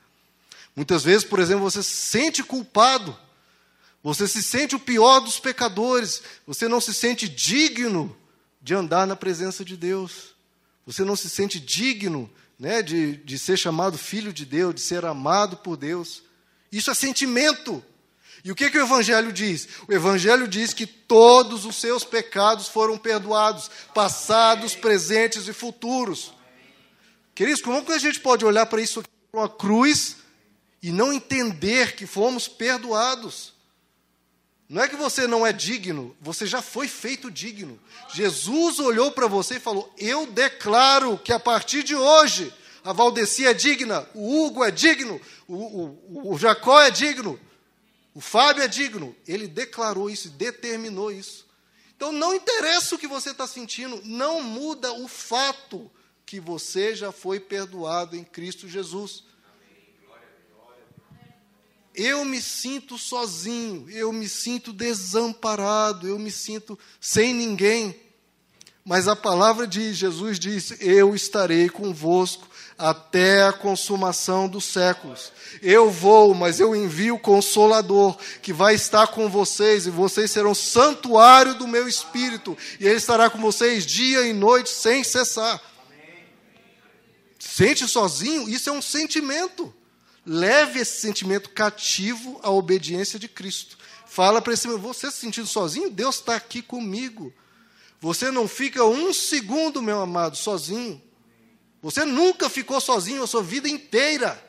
[0.75, 3.15] Muitas vezes, por exemplo, você se sente culpado,
[4.01, 8.17] você se sente o pior dos pecadores, você não se sente digno
[8.59, 10.34] de andar na presença de Deus.
[10.85, 15.03] Você não se sente digno né, de, de ser chamado filho de Deus, de ser
[15.05, 16.23] amado por Deus.
[16.71, 17.83] Isso é sentimento.
[18.43, 19.67] E o que, que o Evangelho diz?
[19.87, 26.31] O Evangelho diz que todos os seus pecados foram perdoados, passados, presentes e futuros.
[27.33, 30.17] Queridos, como que a gente pode olhar para isso aqui, para uma cruz,
[30.81, 33.54] e não entender que fomos perdoados?
[34.67, 37.79] Não é que você não é digno, você já foi feito digno.
[38.13, 42.51] Jesus olhou para você e falou: Eu declaro que a partir de hoje
[42.83, 47.39] a Valdeci é digna, o Hugo é digno, o, o, o Jacó é digno,
[48.13, 49.15] o Fábio é digno.
[49.27, 51.45] Ele declarou isso, determinou isso.
[51.95, 55.89] Então não interessa o que você está sentindo, não muda o fato
[56.25, 59.23] que você já foi perdoado em Cristo Jesus.
[61.95, 67.95] Eu me sinto sozinho, eu me sinto desamparado, eu me sinto sem ninguém.
[68.83, 75.31] Mas a palavra de Jesus diz: Eu estarei convosco até a consumação dos séculos.
[75.61, 80.53] Eu vou, mas eu envio o Consolador, que vai estar com vocês, e vocês serão
[80.53, 85.61] santuário do meu espírito, e ele estará com vocês dia e noite sem cessar.
[87.39, 88.49] Sente sozinho?
[88.49, 89.73] Isso é um sentimento.
[90.25, 93.77] Leve esse sentimento cativo à obediência de Cristo.
[94.07, 95.89] Fala para esse você se sentindo sozinho?
[95.89, 97.33] Deus está aqui comigo.
[97.99, 101.01] Você não fica um segundo, meu amado, sozinho.
[101.81, 104.41] Você nunca ficou sozinho a sua vida inteira.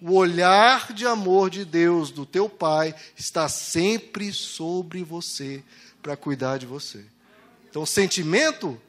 [0.00, 5.62] O olhar de amor de Deus, do teu Pai, está sempre sobre você
[6.02, 7.04] para cuidar de você.
[7.68, 8.80] Então, sentimento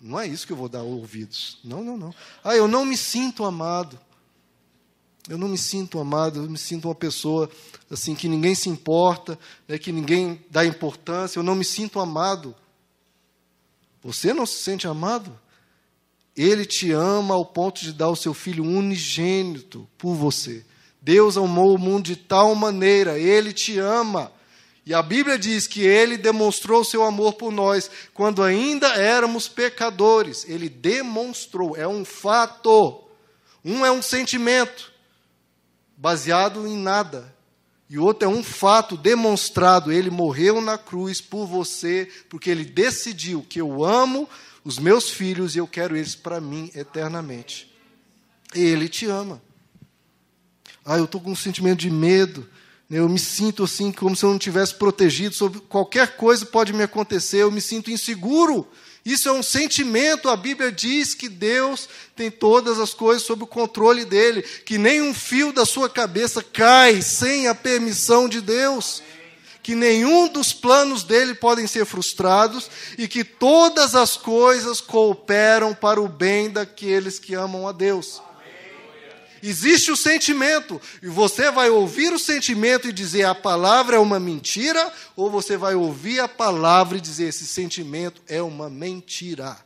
[0.00, 1.58] não é isso que eu vou dar ouvidos.
[1.62, 2.14] Não, não, não.
[2.42, 4.00] Ah, eu não me sinto amado.
[5.28, 7.50] Eu não me sinto amado, eu me sinto uma pessoa
[7.90, 12.54] assim que ninguém se importa, né, que ninguém dá importância, eu não me sinto amado.
[14.02, 15.38] Você não se sente amado?
[16.36, 20.64] Ele te ama ao ponto de dar o seu filho unigênito por você.
[21.02, 24.32] Deus amou o mundo de tal maneira, ele te ama.
[24.84, 30.44] E a Bíblia diz que ele demonstrou seu amor por nós quando ainda éramos pecadores.
[30.48, 33.04] Ele demonstrou, é um fato.
[33.64, 34.89] Um é um sentimento,
[36.00, 37.32] baseado em nada.
[37.88, 39.92] E outro é um fato demonstrado.
[39.92, 44.28] Ele morreu na cruz por você, porque ele decidiu que eu amo
[44.64, 47.70] os meus filhos e eu quero eles para mim eternamente.
[48.54, 49.42] Ele te ama.
[50.84, 52.48] Ah, eu estou com um sentimento de medo.
[52.90, 55.34] Eu me sinto assim, como se eu não tivesse protegido.
[55.34, 57.42] Sobre qualquer coisa pode me acontecer.
[57.42, 58.66] Eu me sinto inseguro.
[59.04, 60.28] Isso é um sentimento.
[60.28, 65.14] A Bíblia diz que Deus tem todas as coisas sob o controle dele, que nenhum
[65.14, 69.02] fio da sua cabeça cai sem a permissão de Deus,
[69.62, 76.00] que nenhum dos planos dele podem ser frustrados e que todas as coisas cooperam para
[76.00, 78.20] o bem daqueles que amam a Deus.
[79.42, 84.20] Existe o sentimento, e você vai ouvir o sentimento e dizer a palavra é uma
[84.20, 89.56] mentira, ou você vai ouvir a palavra e dizer esse sentimento é uma mentira.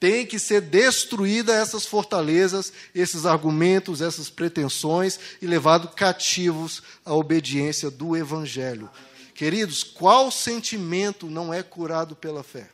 [0.00, 7.90] Tem que ser destruída essas fortalezas, esses argumentos, essas pretensões e levado cativos à obediência
[7.90, 8.90] do evangelho.
[9.34, 12.68] Queridos, qual sentimento não é curado pela fé?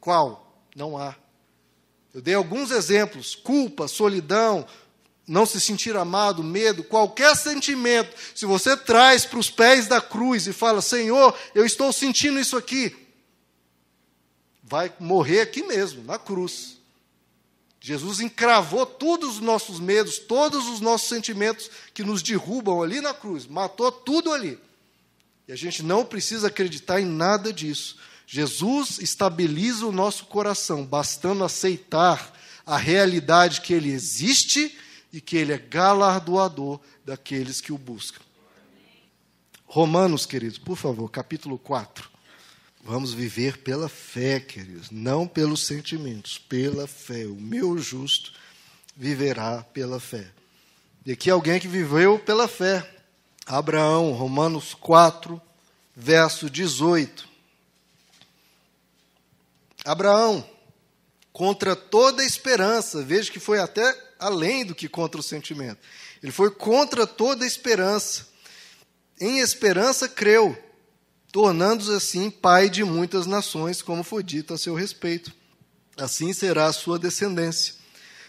[0.00, 0.66] Qual?
[0.74, 1.14] Não há.
[2.12, 4.66] Eu dei alguns exemplos: culpa, solidão,
[5.26, 8.14] não se sentir amado, medo, qualquer sentimento.
[8.34, 12.56] Se você traz para os pés da cruz e fala: Senhor, eu estou sentindo isso
[12.56, 12.94] aqui,
[14.62, 16.78] vai morrer aqui mesmo, na cruz.
[17.80, 23.12] Jesus encravou todos os nossos medos, todos os nossos sentimentos que nos derrubam ali na
[23.12, 24.56] cruz, matou tudo ali.
[25.48, 27.96] E a gente não precisa acreditar em nada disso.
[28.24, 32.32] Jesus estabiliza o nosso coração, bastando aceitar
[32.64, 34.78] a realidade que ele existe
[35.12, 38.20] e que ele é galardoador daqueles que o buscam.
[39.66, 42.10] Romanos, queridos, por favor, capítulo 4.
[42.84, 47.26] Vamos viver pela fé, queridos, não pelos sentimentos, pela fé.
[47.26, 48.32] O meu justo
[48.96, 50.30] viverá pela fé.
[51.06, 52.88] E aqui alguém que viveu pela fé.
[53.46, 55.40] Abraão, Romanos 4,
[55.94, 57.28] verso 18.
[59.84, 60.48] Abraão,
[61.32, 63.92] contra toda esperança, veja que foi até
[64.22, 65.80] além do que contra o sentimento.
[66.22, 68.28] Ele foi contra toda esperança.
[69.20, 70.56] Em esperança creu,
[71.32, 75.32] tornando-se assim pai de muitas nações, como foi dito a seu respeito.
[75.96, 77.74] Assim será a sua descendência.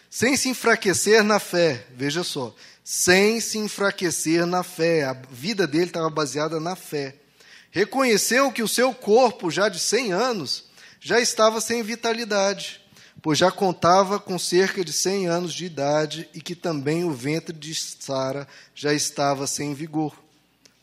[0.10, 5.86] Sem se enfraquecer na fé, veja só, sem se enfraquecer na fé, a vida dele
[5.86, 7.16] estava baseada na fé.
[7.72, 10.66] Reconheceu que o seu corpo, já de 100 anos,
[11.00, 12.82] já estava sem vitalidade
[13.24, 17.57] pois já contava com cerca de cem anos de idade e que também o ventre
[17.57, 18.45] de Sara
[18.76, 20.13] já estava sem vigor.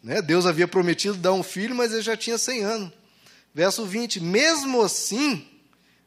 [0.03, 0.23] Né?
[0.23, 2.91] Deus havia prometido dar um filho, mas ele já tinha cem anos.
[3.55, 5.47] Verso 20: Mesmo assim,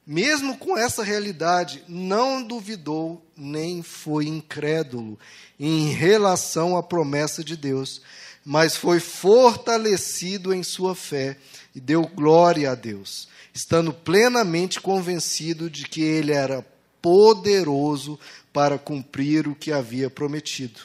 [0.07, 5.19] mesmo com essa realidade, não duvidou nem foi incrédulo
[5.59, 8.01] em relação à promessa de Deus,
[8.43, 11.37] mas foi fortalecido em sua fé
[11.75, 16.65] e deu glória a Deus estando plenamente convencido de que ele era
[17.01, 18.19] poderoso
[18.51, 20.79] para cumprir o que havia prometido.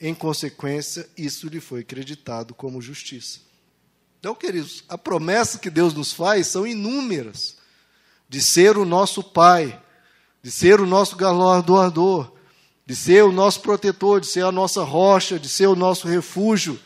[0.00, 3.40] Em consequência, isso lhe foi acreditado como justiça.
[4.20, 7.56] Então, queridos, a promessa que Deus nos faz são inúmeras:
[8.28, 9.80] de ser o nosso Pai,
[10.42, 12.32] de ser o nosso galardoador,
[12.86, 16.78] de ser o nosso protetor, de ser a nossa rocha, de ser o nosso refúgio,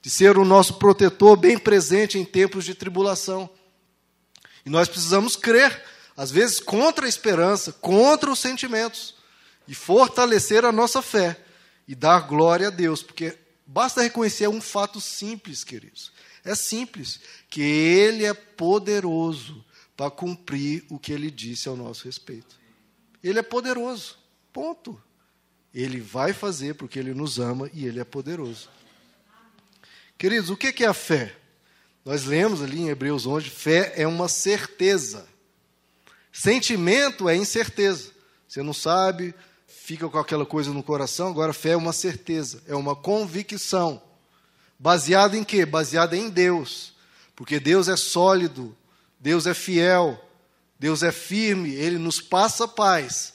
[0.00, 3.48] de ser o nosso protetor bem presente em tempos de tribulação.
[4.64, 5.84] E nós precisamos crer,
[6.16, 9.14] às vezes contra a esperança, contra os sentimentos,
[9.66, 11.38] e fortalecer a nossa fé
[11.86, 13.36] e dar glória a Deus, porque
[13.66, 16.12] basta reconhecer um fato simples, queridos.
[16.44, 19.64] É simples, que Ele é poderoso
[19.96, 22.60] para cumprir o que Ele disse ao nosso respeito.
[23.22, 24.18] Ele é poderoso,
[24.52, 25.00] ponto.
[25.72, 28.68] Ele vai fazer porque Ele nos ama e Ele é poderoso.
[30.18, 31.36] Queridos, o que é a fé?
[32.04, 35.26] Nós lemos ali em Hebreus 11: fé é uma certeza.
[36.32, 38.10] Sentimento é incerteza.
[38.48, 39.34] Você não sabe,
[39.66, 41.28] fica com aquela coisa no coração.
[41.28, 44.02] Agora, fé é uma certeza, é uma convicção.
[44.78, 45.64] Baseada em quê?
[45.64, 46.92] Baseada em Deus.
[47.36, 48.76] Porque Deus é sólido,
[49.18, 50.20] Deus é fiel,
[50.78, 53.34] Deus é firme, Ele nos passa paz.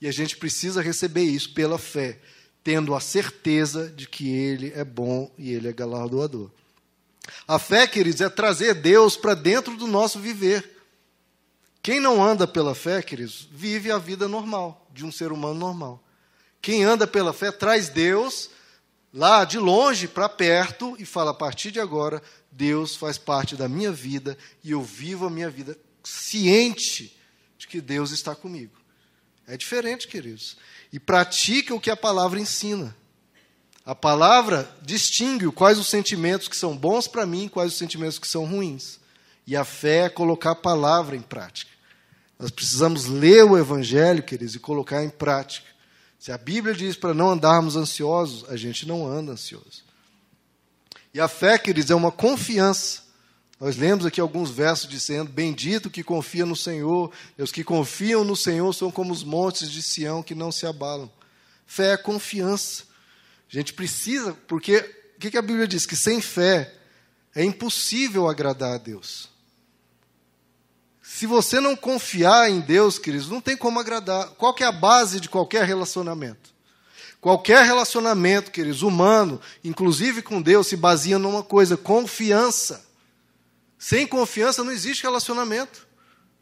[0.00, 2.18] E a gente precisa receber isso pela fé,
[2.62, 6.50] tendo a certeza de que Ele é bom e Ele é galardoador.
[7.46, 10.76] A fé, queridos, é trazer Deus para dentro do nosso viver.
[11.82, 16.02] Quem não anda pela fé, queridos, vive a vida normal, de um ser humano normal.
[16.60, 18.50] Quem anda pela fé traz Deus
[19.14, 23.68] lá de longe para perto e fala: a partir de agora, Deus faz parte da
[23.68, 27.16] minha vida e eu vivo a minha vida ciente
[27.56, 28.74] de que Deus está comigo.
[29.46, 30.56] É diferente, queridos.
[30.92, 32.96] E pratica o que a palavra ensina.
[33.86, 38.18] A palavra distingue quais os sentimentos que são bons para mim e quais os sentimentos
[38.18, 38.98] que são ruins.
[39.46, 41.70] E a fé é colocar a palavra em prática.
[42.36, 45.68] Nós precisamos ler o Evangelho, queridos, e colocar em prática.
[46.18, 49.84] Se a Bíblia diz para não andarmos ansiosos, a gente não anda ansioso.
[51.14, 53.04] E a fé, queridos, é uma confiança.
[53.60, 58.34] Nós lemos aqui alguns versos dizendo: Bendito que confia no Senhor, os que confiam no
[58.34, 61.08] Senhor são como os montes de Sião que não se abalam.
[61.64, 62.95] Fé é confiança.
[63.48, 64.78] A gente precisa, porque
[65.16, 65.86] o que a Bíblia diz?
[65.86, 66.74] Que sem fé
[67.34, 69.28] é impossível agradar a Deus.
[71.02, 74.28] Se você não confiar em Deus, queridos, não tem como agradar.
[74.30, 76.54] Qual que é a base de qualquer relacionamento?
[77.20, 82.84] Qualquer relacionamento, queridos, humano, inclusive com Deus, se baseia numa coisa: confiança.
[83.78, 85.86] Sem confiança não existe relacionamento.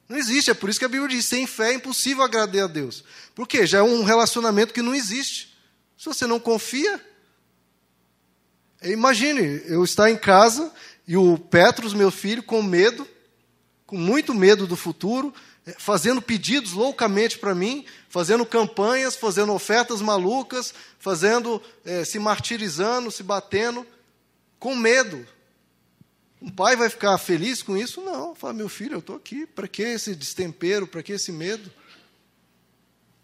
[0.08, 0.50] Não existe.
[0.50, 3.04] É por isso que a Bíblia diz: sem fé é impossível agradar a Deus.
[3.34, 3.66] Por quê?
[3.66, 5.53] Já é um relacionamento que não existe.
[5.96, 7.00] Se você não confia,
[8.82, 10.72] imagine eu estar em casa
[11.06, 13.06] e o Petros, meu filho, com medo,
[13.86, 15.32] com muito medo do futuro,
[15.66, 23.10] é, fazendo pedidos loucamente para mim, fazendo campanhas, fazendo ofertas malucas, fazendo, é, se martirizando,
[23.10, 23.86] se batendo,
[24.58, 25.26] com medo.
[26.40, 28.02] Um pai vai ficar feliz com isso?
[28.02, 28.34] Não.
[28.34, 29.46] Fala, meu filho, eu estou aqui.
[29.46, 30.86] Para que esse destempero?
[30.86, 31.70] Para que esse medo?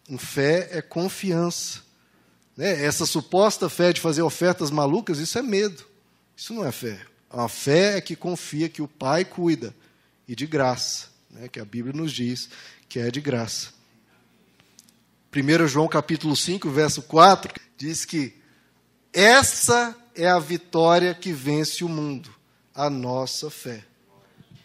[0.08, 1.82] Um fé é confiança.
[2.60, 2.84] Né?
[2.84, 5.82] Essa suposta fé de fazer ofertas malucas, isso é medo.
[6.36, 7.00] Isso não é fé.
[7.30, 9.74] A fé é que confia que o Pai cuida
[10.28, 11.48] e de graça, né?
[11.48, 12.50] que a Bíblia nos diz
[12.86, 13.68] que é de graça.
[15.34, 18.34] 1 João capítulo 5, verso 4, diz que
[19.10, 22.28] essa é a vitória que vence o mundo,
[22.74, 23.82] a nossa fé.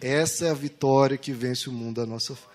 [0.01, 2.47] Essa é a vitória que vence o mundo, a nossa fé.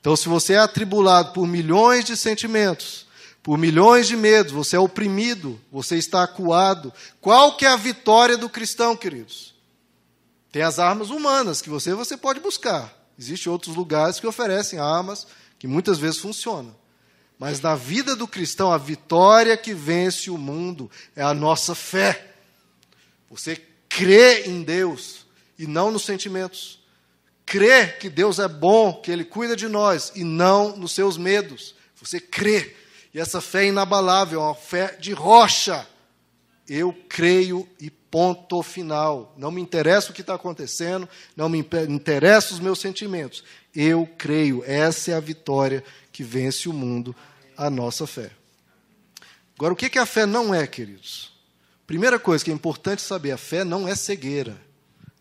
[0.00, 3.03] Então, se você é atribulado por milhões de sentimentos,
[3.44, 6.90] por milhões de medos, você é oprimido, você está acuado,
[7.20, 9.54] qual que é a vitória do cristão, queridos?
[10.50, 12.90] Tem as armas humanas que você, você pode buscar.
[13.18, 15.26] Existem outros lugares que oferecem armas
[15.58, 16.74] que muitas vezes funcionam.
[17.38, 22.32] Mas na vida do cristão, a vitória que vence o mundo é a nossa fé.
[23.28, 25.26] Você crê em Deus
[25.58, 26.78] e não nos sentimentos.
[27.44, 31.74] Crê que Deus é bom, que Ele cuida de nós e não nos seus medos.
[32.00, 32.74] Você crê.
[33.14, 35.86] E essa fé é inabalável, é uma fé de rocha.
[36.68, 39.32] Eu creio e ponto final.
[39.36, 43.44] Não me interessa o que está acontecendo, não me interessa os meus sentimentos.
[43.72, 44.64] Eu creio.
[44.66, 47.14] Essa é a vitória que vence o mundo,
[47.56, 48.30] a nossa fé.
[49.56, 51.32] Agora, o que a fé não é, queridos?
[51.86, 54.60] Primeira coisa que é importante saber: a fé não é cegueira.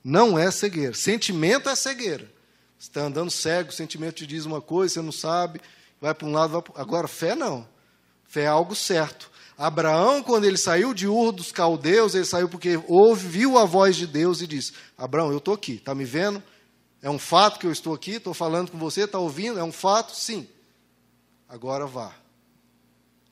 [0.03, 0.93] Não é cegueira.
[0.95, 2.31] Sentimento é cegueira.
[2.77, 5.61] Você está andando cego, o sentimento te diz uma coisa, você não sabe,
[6.01, 7.67] vai para um lado, vai para Agora, fé não.
[8.33, 9.29] Fé é algo certo.
[9.55, 14.07] Abraão, quando ele saiu de Ur dos caldeus, ele saiu porque ouviu a voz de
[14.07, 16.41] Deus e disse: Abraão, eu estou aqui, está me vendo?
[16.99, 19.59] É um fato que eu estou aqui, estou falando com você, está ouvindo?
[19.59, 20.15] É um fato?
[20.15, 20.47] Sim.
[21.47, 22.15] Agora vá.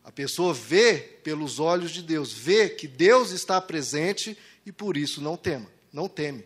[0.04, 4.38] A pessoa vê pelos olhos de Deus, vê que Deus está presente
[4.68, 6.46] e por isso não tema, não teme.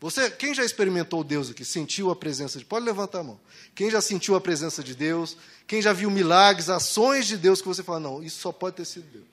[0.00, 1.62] Você, quem já experimentou Deus aqui?
[1.62, 3.40] Sentiu a presença de Pode levantar a mão.
[3.74, 5.36] Quem já sentiu a presença de Deus?
[5.66, 8.86] Quem já viu milagres, ações de Deus que você fala, não, isso só pode ter
[8.86, 9.26] sido Deus.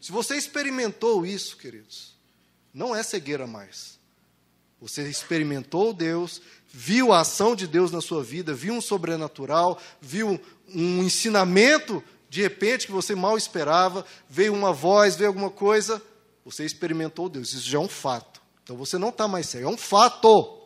[0.00, 2.16] Se você experimentou isso, queridos,
[2.74, 3.96] não é cegueira mais.
[4.80, 6.42] Você experimentou Deus,
[6.72, 12.42] viu a ação de Deus na sua vida, viu um sobrenatural, viu um ensinamento de
[12.42, 16.02] repente que você mal esperava, veio uma voz, veio alguma coisa,
[16.44, 17.52] você experimentou Deus.
[17.52, 18.37] Isso já é um fato.
[18.68, 19.66] Então você não está mais cego.
[19.66, 20.60] É um fato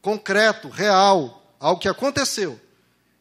[0.00, 2.58] concreto, real, algo que aconteceu.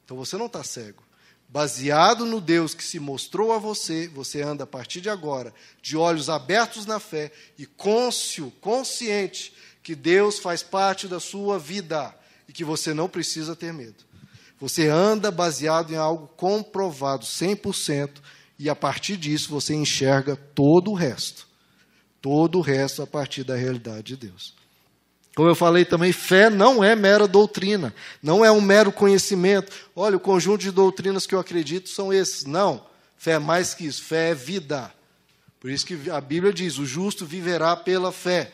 [0.06, 1.04] Então você não está cego.
[1.50, 5.98] Baseado no Deus que se mostrou a você, você anda a partir de agora de
[5.98, 9.54] olhos abertos na fé e cônscio, consciente
[9.84, 14.06] que Deus faz parte da sua vida e que você não precisa ter medo.
[14.62, 18.22] Você anda baseado em algo comprovado, 100%,
[18.58, 21.45] e a partir disso você enxerga todo o resto
[22.26, 24.56] todo o resto a partir da realidade de Deus.
[25.36, 29.72] Como eu falei também, fé não é mera doutrina, não é um mero conhecimento.
[29.96, 32.44] Olha, o conjunto de doutrinas que eu acredito são esses.
[32.44, 32.84] Não,
[33.16, 34.92] fé é mais que isso, fé é vida.
[35.60, 38.52] Por isso que a Bíblia diz: o justo viverá pela fé.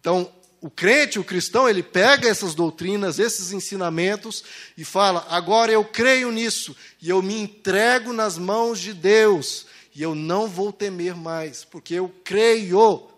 [0.00, 0.32] Então,
[0.62, 4.42] o crente, o cristão, ele pega essas doutrinas, esses ensinamentos
[4.74, 10.02] e fala: agora eu creio nisso e eu me entrego nas mãos de Deus e
[10.02, 13.08] eu não vou temer mais, porque eu creio,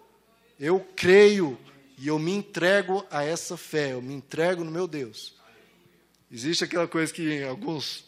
[0.59, 1.59] eu creio
[1.97, 5.35] e eu me entrego a essa fé, eu me entrego no meu Deus.
[6.31, 8.05] Existe aquela coisa que alguns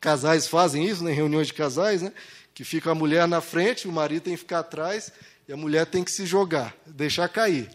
[0.00, 2.12] casais fazem isso, né, em reuniões de casais, né,
[2.52, 5.10] que fica a mulher na frente, o marido tem que ficar atrás
[5.48, 7.70] e a mulher tem que se jogar, deixar cair.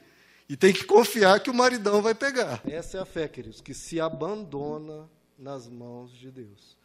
[0.48, 2.62] E tem que confiar que o maridão vai pegar.
[2.66, 5.08] Essa é a fé, queridos, que se abandona
[5.38, 6.76] nas mãos de Deus.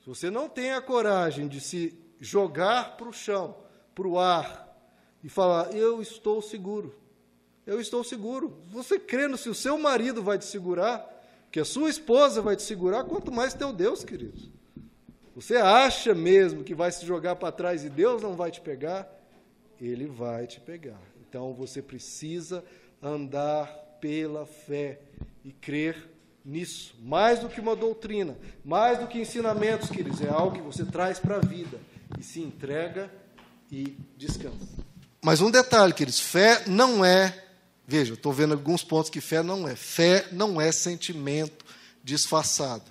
[0.00, 3.56] Se você não tem a coragem de se jogar para o chão,
[3.94, 4.68] para o ar,
[5.22, 6.94] e falar: Eu estou seguro.
[7.66, 8.58] Eu estou seguro.
[8.70, 11.06] Você crendo se o seu marido vai te segurar,
[11.50, 14.50] que a sua esposa vai te segurar, quanto mais teu Deus, queridos.
[15.34, 19.08] Você acha mesmo que vai se jogar para trás e Deus não vai te pegar?
[19.80, 21.00] Ele vai te pegar.
[21.28, 22.64] Então você precisa
[23.02, 23.66] andar
[24.00, 24.98] pela fé
[25.44, 26.08] e crer
[26.44, 26.96] nisso.
[27.00, 31.18] Mais do que uma doutrina, mais do que ensinamentos, queridos, é algo que você traz
[31.20, 31.78] para a vida
[32.18, 33.12] e se entrega
[33.70, 34.66] e descansa.
[35.22, 37.44] Mas um detalhe, queridos, fé não é,
[37.86, 39.74] veja, estou vendo alguns pontos que fé não é.
[39.74, 41.64] Fé não é sentimento
[42.02, 42.90] disfarçado.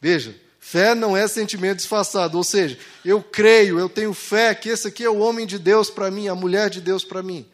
[0.00, 4.88] Veja, fé não é sentimento disfarçado, ou seja, eu creio, eu tenho fé que esse
[4.88, 7.46] aqui é o homem de Deus para mim, a mulher de Deus para mim.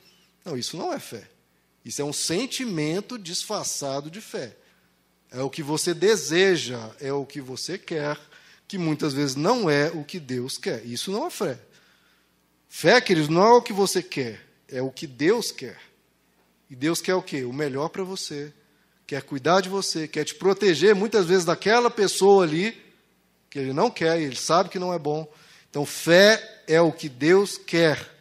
[0.44, 1.28] Não, isso não é fé.
[1.84, 4.56] Isso é um sentimento disfarçado de fé.
[5.30, 8.18] é o que você deseja, é o que você quer,
[8.66, 10.84] que muitas vezes não é o que Deus quer.
[10.84, 11.58] Isso não é fé.
[12.68, 15.78] Fé, queridos, não é o que você quer, é o que Deus quer.
[16.68, 17.44] E Deus quer o quê?
[17.44, 18.52] O melhor para você.
[19.06, 22.82] Quer cuidar de você, quer te proteger muitas vezes daquela pessoa ali
[23.50, 25.32] que ele não quer, ele sabe que não é bom.
[25.70, 28.12] Então, fé é o que Deus quer.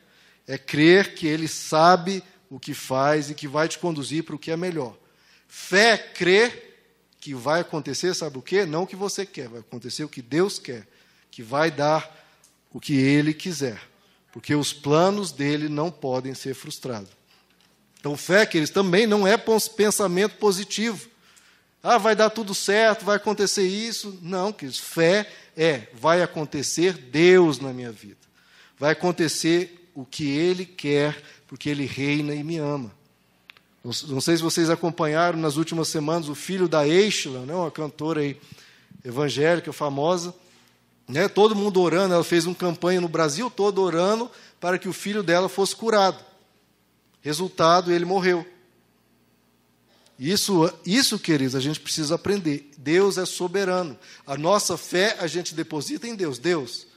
[0.46, 4.40] É crer que ele sabe o que faz e que vai te conduzir para o
[4.40, 4.96] que é melhor.
[5.48, 6.73] Fé é crer
[7.24, 8.66] que vai acontecer, sabe o quê?
[8.66, 10.86] Não o que você quer, vai acontecer o que Deus quer,
[11.32, 12.14] que vai dar
[12.70, 13.82] o que ele quiser.
[14.30, 17.10] Porque os planos dele não podem ser frustrados.
[17.98, 21.08] Então, fé, que eles também não é pensamento positivo.
[21.82, 24.20] Ah, vai dar tudo certo, vai acontecer isso.
[24.22, 28.18] Não, queridos, fé é, vai acontecer Deus na minha vida.
[28.78, 32.94] Vai acontecer o que Ele quer, porque Ele reina e me ama.
[33.84, 38.22] Não sei se vocês acompanharam nas últimas semanas o filho da Eichla, né, uma cantora
[38.22, 38.40] aí,
[39.04, 40.34] evangélica famosa,
[41.06, 44.94] né, todo mundo orando, ela fez uma campanha no Brasil todo orando para que o
[44.94, 46.24] filho dela fosse curado.
[47.22, 48.46] Resultado, ele morreu.
[50.18, 52.72] Isso, isso, queridos, a gente precisa aprender.
[52.78, 54.00] Deus é soberano.
[54.26, 56.38] A nossa fé a gente deposita em Deus.
[56.40, 56.88] Deus,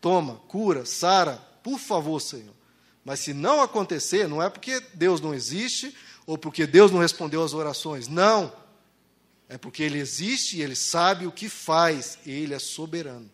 [0.00, 2.54] toma, cura, sara, por favor, Senhor.
[3.04, 5.92] Mas se não acontecer, não é porque Deus não existe
[6.28, 8.06] ou porque Deus não respondeu às orações.
[8.06, 8.52] Não.
[9.48, 12.18] É porque Ele existe e Ele sabe o que faz.
[12.26, 13.30] Ele é soberano.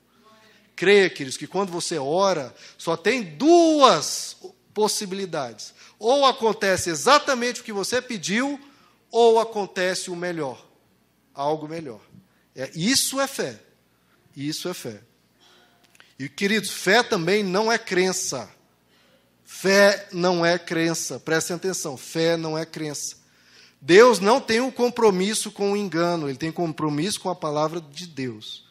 [0.76, 4.36] Creia, queridos, que quando você ora, só tem duas
[4.72, 5.74] possibilidades.
[5.98, 8.60] Ou acontece exatamente o que você pediu,
[9.10, 10.64] ou acontece o melhor,
[11.34, 12.00] algo melhor.
[12.54, 13.60] É, isso é fé.
[14.36, 15.00] Isso é fé.
[16.16, 18.48] E, queridos, fé também não é crença.
[19.60, 21.20] Fé não é crença.
[21.20, 23.16] Prestem atenção, fé não é crença.
[23.80, 28.06] Deus não tem um compromisso com o engano, ele tem compromisso com a palavra de
[28.06, 28.64] Deus.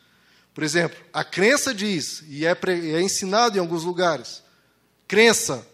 [0.54, 4.42] Por exemplo, a crença diz, e é, é ensinado em alguns lugares,
[5.08, 5.68] crença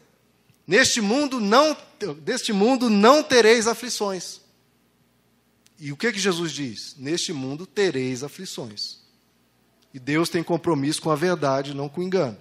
[0.69, 1.75] Neste mundo não,
[2.21, 4.39] deste mundo não tereis aflições.
[5.79, 6.95] E o que que Jesus diz?
[6.95, 8.99] Neste mundo tereis aflições.
[9.91, 12.37] E Deus tem compromisso com a verdade, não com o engano.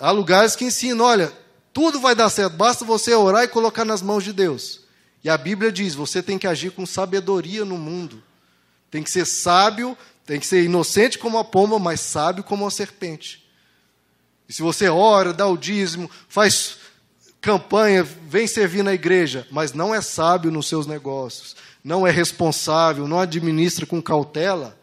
[0.00, 1.30] Há lugares que ensinam, olha,
[1.72, 4.80] tudo vai dar certo, basta você orar e colocar nas mãos de Deus.
[5.22, 8.22] E a Bíblia diz, você tem que agir com sabedoria no mundo.
[8.90, 12.70] Tem que ser sábio, tem que ser inocente como a pomba, mas sábio como a
[12.70, 13.46] serpente.
[14.48, 16.78] E se você ora, dá o dízimo, faz
[17.40, 23.06] campanha, vem servir na igreja, mas não é sábio nos seus negócios, não é responsável,
[23.06, 24.79] não administra com cautela,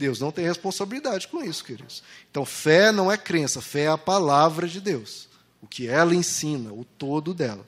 [0.00, 2.02] Deus não tem responsabilidade com isso, queridos.
[2.30, 5.28] Então, fé não é crença, fé é a palavra de Deus,
[5.60, 7.66] o que ela ensina, o todo dela.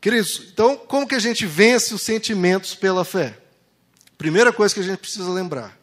[0.00, 3.38] Queridos, então, como que a gente vence os sentimentos pela fé?
[4.18, 5.78] Primeira coisa que a gente precisa lembrar: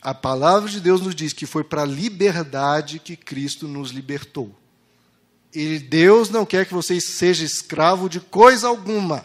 [0.00, 4.58] a palavra de Deus nos diz que foi para a liberdade que Cristo nos libertou.
[5.54, 9.24] E Deus não quer que você seja escravo de coisa alguma.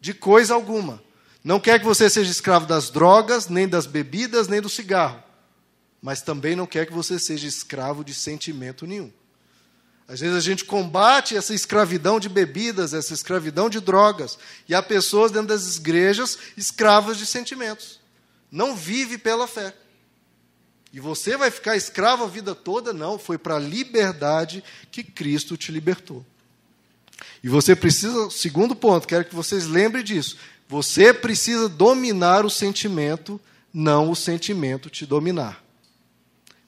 [0.00, 1.00] De coisa alguma.
[1.44, 5.22] Não quer que você seja escravo das drogas, nem das bebidas, nem do cigarro.
[6.00, 9.12] Mas também não quer que você seja escravo de sentimento nenhum.
[10.06, 14.38] Às vezes a gente combate essa escravidão de bebidas, essa escravidão de drogas,
[14.68, 18.00] e há pessoas dentro das igrejas escravas de sentimentos.
[18.50, 19.74] Não vive pela fé.
[20.92, 22.92] E você vai ficar escravo a vida toda?
[22.92, 26.24] Não, foi para a liberdade que Cristo te libertou.
[27.42, 30.36] E você precisa, segundo ponto, quero que vocês lembrem disso.
[30.72, 33.38] Você precisa dominar o sentimento,
[33.74, 35.62] não o sentimento te dominar.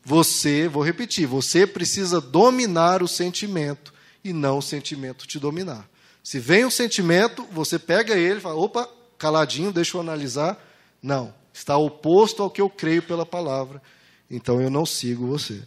[0.04, 5.88] Você, vou repetir, você precisa dominar o sentimento e não o sentimento te dominar.
[6.22, 8.86] Se vem um sentimento, você pega ele e fala: opa,
[9.16, 10.62] caladinho, deixa eu analisar.
[11.02, 13.80] Não, está oposto ao que eu creio pela palavra
[14.30, 15.62] então eu não sigo você.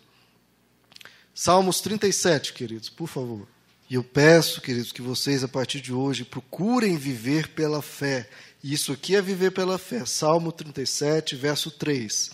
[1.33, 3.47] Salmos 37, queridos, por favor.
[3.89, 8.29] E eu peço, queridos, que vocês, a partir de hoje, procurem viver pela fé.
[8.61, 10.05] E isso aqui é viver pela fé.
[10.05, 12.31] Salmo 37, verso 3.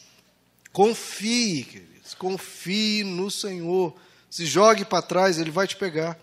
[0.71, 3.95] Confie, queridos, confie no Senhor.
[4.31, 6.19] Se jogue para trás, Ele vai te pegar.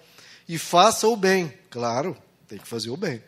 [0.48, 1.54] E faça o bem.
[1.70, 2.16] Claro,
[2.48, 3.22] tem que fazer o bem.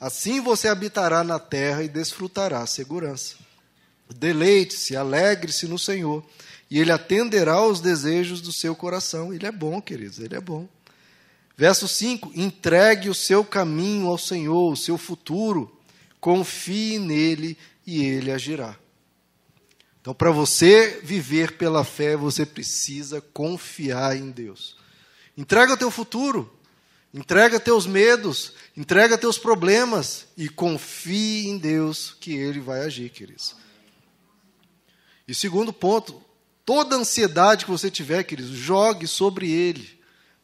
[0.00, 3.36] Assim você habitará na terra e desfrutará a segurança.
[4.16, 6.24] Deleite-se, alegre-se no Senhor,
[6.70, 9.32] e Ele atenderá aos desejos do seu coração.
[9.32, 10.66] Ele é bom, queridos, Ele é bom.
[11.62, 15.72] Verso 5: entregue o seu caminho ao Senhor, o seu futuro,
[16.20, 17.56] confie nele
[17.86, 18.76] e ele agirá.
[20.00, 24.76] Então, para você viver pela fé, você precisa confiar em Deus.
[25.38, 26.52] Entrega o teu futuro.
[27.14, 33.54] Entrega teus medos, entrega teus problemas e confie em Deus que Ele vai agir, queridos.
[35.28, 36.20] E segundo ponto,
[36.66, 40.01] toda ansiedade que você tiver, queridos, jogue sobre Ele.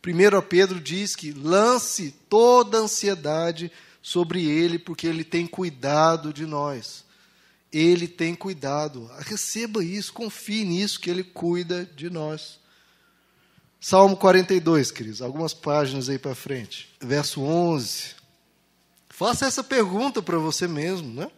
[0.09, 7.05] Primeiro Pedro diz que lance toda ansiedade sobre Ele, porque Ele tem cuidado de nós.
[7.71, 9.07] Ele tem cuidado.
[9.19, 12.59] Receba isso, confie nisso, que Ele cuida de nós.
[13.79, 16.89] Salmo 42, queridos, algumas páginas aí para frente.
[16.99, 18.15] Verso 11.
[19.11, 21.31] Faça essa pergunta para você mesmo, né?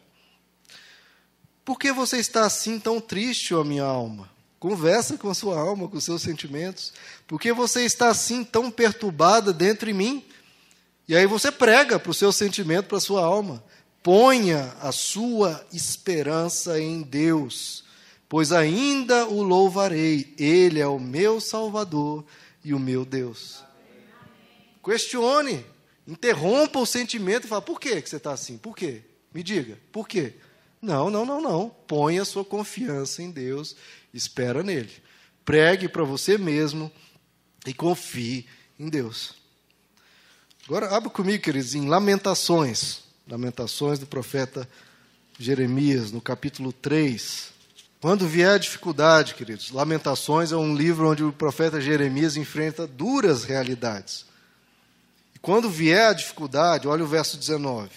[1.65, 4.31] Por que você está assim tão triste, ó minha alma?
[4.61, 6.93] Conversa com a sua alma, com os seus sentimentos.
[7.27, 10.25] Por que você está assim tão perturbada dentro de mim?
[11.09, 13.65] E aí você prega para o seu sentimento, para a sua alma.
[14.01, 17.91] Ponha a sua esperança em Deus
[18.31, 22.25] pois ainda o louvarei, ele é o meu Salvador
[22.65, 23.65] e o meu Deus.
[24.85, 25.67] Questione,
[26.07, 28.57] interrompa o sentimento e fala: por que você está assim?
[28.57, 29.03] Por quê?
[29.35, 30.35] Me diga, por quê?
[30.81, 31.69] Não, não, não, não.
[31.89, 33.75] Ponha sua confiança em Deus,
[34.13, 34.91] espera nele.
[35.45, 36.91] Pregue para você mesmo
[37.67, 38.47] e confie
[38.79, 39.35] em Deus.
[40.67, 43.01] Agora, abra comigo, queridos, em Lamentações.
[43.27, 44.69] Lamentações do profeta
[45.39, 47.51] Jeremias, no capítulo 3.
[48.01, 53.45] Quando vier a dificuldade, queridos, Lamentações é um livro onde o profeta Jeremias enfrenta duras
[53.45, 54.25] realidades.
[55.35, 57.91] E quando vier a dificuldade, olha o verso 19,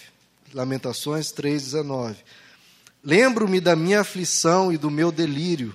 [0.52, 2.16] Lamentações 3,19.
[3.02, 5.74] Lembro-me da minha aflição e do meu delírio,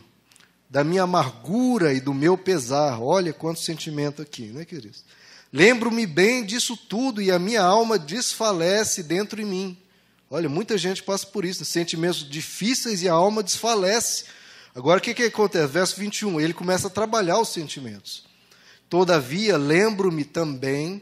[0.70, 3.02] da minha amargura e do meu pesar.
[3.02, 5.04] Olha quanto sentimento aqui, né, queridos?
[5.52, 9.78] Lembro-me bem disso tudo e a minha alma desfalece dentro de mim.
[10.30, 14.26] Olha, muita gente passa por isso, sentimentos difíceis e a alma desfalece.
[14.76, 15.66] Agora, o que, que acontece?
[15.66, 18.26] Verso 21, ele começa a trabalhar os sentimentos.
[18.88, 21.02] Todavia, lembro-me também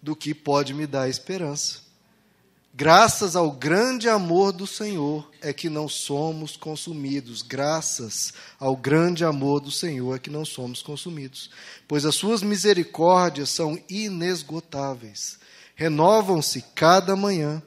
[0.00, 1.87] do que pode me dar esperança.
[2.78, 7.42] Graças ao grande amor do Senhor é que não somos consumidos.
[7.42, 11.50] Graças ao grande amor do Senhor é que não somos consumidos.
[11.88, 15.40] Pois as suas misericórdias são inesgotáveis.
[15.74, 17.60] Renovam-se cada manhã.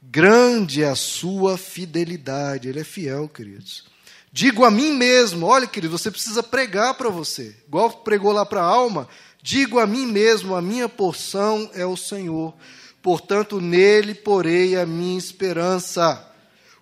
[0.00, 2.68] Grande é a sua fidelidade.
[2.68, 3.86] Ele é fiel, queridos.
[4.32, 7.56] Digo a mim mesmo, olha, querido, você precisa pregar para você.
[7.66, 9.08] Igual pregou lá para a alma.
[9.42, 12.54] Digo a mim mesmo, a minha porção é o Senhor.
[13.02, 16.24] Portanto, nele porei a minha esperança.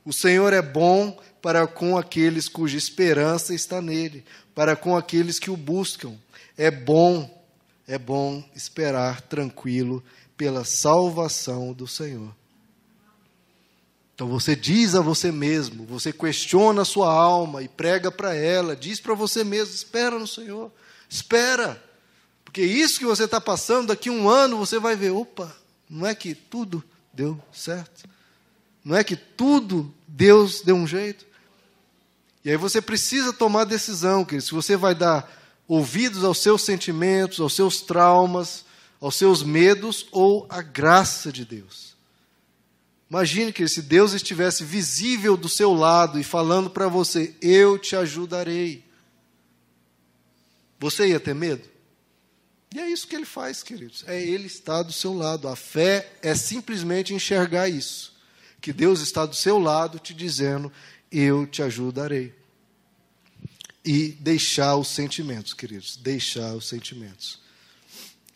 [0.04, 5.50] O Senhor é bom para com aqueles cuja esperança está nele, para com aqueles que
[5.50, 6.14] o buscam.
[6.56, 7.42] É bom,
[7.88, 10.04] é bom esperar tranquilo
[10.36, 12.34] pela salvação do Senhor.
[14.14, 18.76] Então você diz a você mesmo, você questiona a sua alma e prega para ela,
[18.76, 20.70] diz para você mesmo: espera no Senhor,
[21.08, 21.82] espera,
[22.44, 25.56] porque isso que você está passando, daqui um ano você vai ver: opa,
[25.90, 26.82] não é que tudo
[27.12, 28.08] deu certo?
[28.84, 31.26] Não é que tudo Deus deu um jeito?
[32.44, 35.30] E aí você precisa tomar decisão, querido, se você vai dar
[35.66, 38.64] ouvidos aos seus sentimentos, aos seus traumas,
[39.00, 41.96] aos seus medos ou à graça de Deus.
[43.10, 47.96] Imagine que se Deus estivesse visível do seu lado e falando para você: Eu te
[47.96, 48.84] ajudarei.
[50.78, 51.68] Você ia ter medo?
[52.74, 54.04] E é isso que ele faz, queridos.
[54.06, 55.48] É ele estar do seu lado.
[55.48, 58.14] A fé é simplesmente enxergar isso.
[58.60, 60.72] Que Deus está do seu lado te dizendo:
[61.10, 62.32] Eu te ajudarei.
[63.84, 65.96] E deixar os sentimentos, queridos.
[65.96, 67.40] Deixar os sentimentos.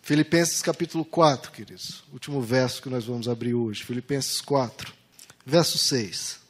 [0.02, 2.02] Filipenses capítulo 4, queridos.
[2.12, 3.84] Último verso que nós vamos abrir hoje.
[3.84, 4.92] Filipenses 4,
[5.46, 6.40] verso 6.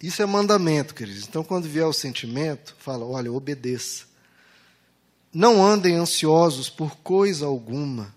[0.00, 1.26] Isso é mandamento, queridos.
[1.26, 4.04] Então, quando vier o sentimento, fala: olha, obedeça.
[5.38, 8.10] Não andem ansiosos por coisa alguma,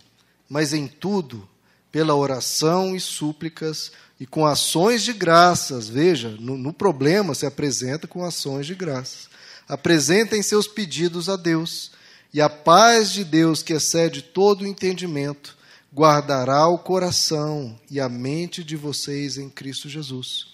[0.47, 1.45] mas em tudo,
[1.91, 5.89] pela oração e súplicas e com ações de graças.
[5.89, 9.27] Veja, no, no problema se apresenta com ações de graças.
[9.67, 11.91] Apresentem seus pedidos a Deus
[12.33, 15.57] e a paz de Deus, que excede todo o entendimento,
[15.93, 20.47] guardará o coração e a mente de vocês em Cristo Jesus.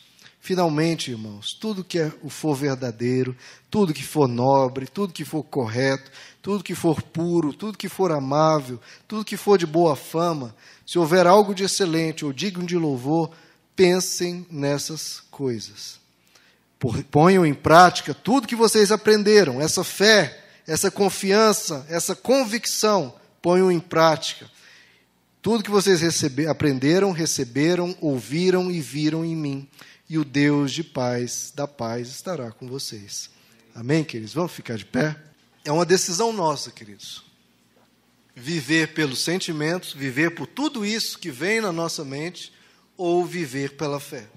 [0.46, 3.36] Finalmente, irmãos, tudo que é, for verdadeiro,
[3.68, 6.12] tudo que for nobre, tudo que for correto,
[6.46, 11.00] tudo que for puro, tudo que for amável, tudo que for de boa fama, se
[11.00, 13.32] houver algo de excelente ou digno de louvor,
[13.76, 16.00] pensem nessas coisas.
[17.10, 23.80] Ponham em prática tudo que vocês aprenderam, essa fé, essa confiança, essa convicção, ponham em
[23.80, 24.48] prática.
[25.42, 26.04] Tudo que vocês
[26.48, 29.68] aprenderam, receberam, ouviram e viram em mim,
[30.08, 33.32] e o Deus de paz, da paz, estará com vocês.
[33.74, 34.36] Amém, queridos?
[34.36, 35.16] Vamos ficar de pé?
[35.66, 37.24] É uma decisão nossa, queridos.
[38.36, 42.54] Viver pelos sentimentos, viver por tudo isso que vem na nossa mente,
[42.96, 44.28] ou viver pela fé.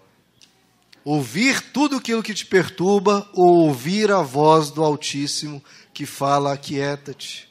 [1.05, 5.63] Ouvir tudo aquilo que te perturba, ou ouvir a voz do Altíssimo
[5.93, 7.47] que fala: aquieta-te,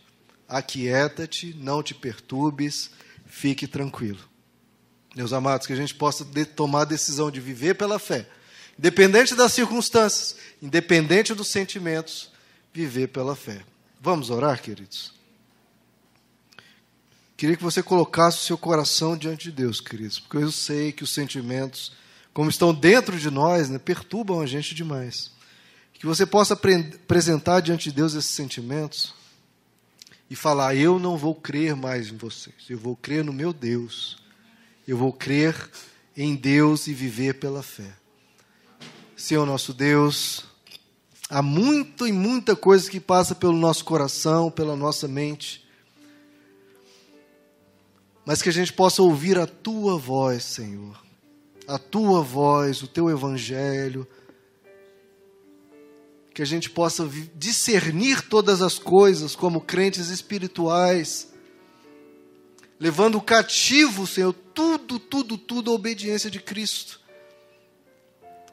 [0.49, 2.89] aquieta-te, não te perturbes,
[3.27, 4.27] fique tranquilo.
[5.15, 8.27] Meus amados, que a gente possa de, tomar a decisão de viver pela fé,
[8.77, 12.31] independente das circunstâncias, independente dos sentimentos,
[12.77, 13.63] viver pela fé.
[13.99, 15.11] Vamos orar, queridos?
[17.35, 21.03] Queria que você colocasse o seu coração diante de Deus, queridos, porque eu sei que
[21.03, 21.91] os sentimentos,
[22.33, 25.31] como estão dentro de nós, né, perturbam a gente demais.
[25.93, 29.15] Que você possa apresentar diante de Deus esses sentimentos
[30.29, 34.17] e falar: Eu não vou crer mais em vocês, eu vou crer no meu Deus,
[34.87, 35.67] eu vou crer
[36.15, 37.91] em Deus e viver pela fé.
[39.15, 40.46] Senhor nosso Deus,
[41.29, 45.67] há muito e muita coisa que passa pelo nosso coração, pela nossa mente
[48.27, 51.01] mas que a gente possa ouvir a tua voz, Senhor.
[51.65, 54.05] A tua voz, o teu evangelho.
[56.33, 61.31] Que a gente possa discernir todas as coisas como crentes espirituais,
[62.77, 66.99] levando cativo, Senhor, tudo, tudo, tudo a obediência de Cristo.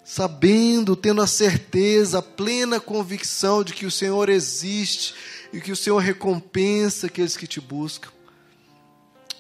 [0.05, 5.15] Sabendo, tendo a certeza, a plena convicção de que o Senhor existe
[5.53, 8.11] e que o Senhor recompensa aqueles que te buscam.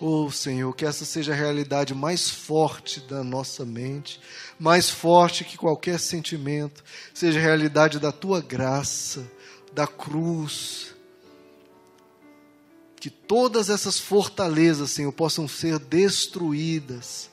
[0.00, 4.20] Oh Senhor, que essa seja a realidade mais forte da nossa mente,
[4.58, 9.30] mais forte que qualquer sentimento, seja a realidade da tua graça,
[9.72, 10.94] da cruz.
[12.96, 17.30] Que todas essas fortalezas, Senhor, possam ser destruídas.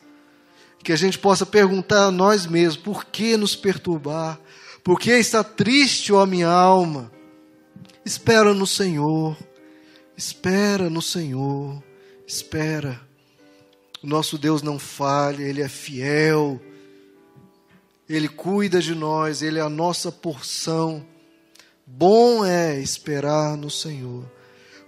[0.84, 4.40] Que a gente possa perguntar a nós mesmos: por que nos perturbar?
[4.84, 7.12] Por que está triste, ó minha alma?
[8.04, 9.38] Espera no Senhor,
[10.18, 11.82] espera no Senhor.
[12.32, 13.02] Espera.
[14.02, 16.62] O nosso Deus não falha, Ele é fiel.
[18.08, 21.06] Ele cuida de nós, Ele é a nossa porção.
[21.86, 24.24] Bom é esperar no Senhor.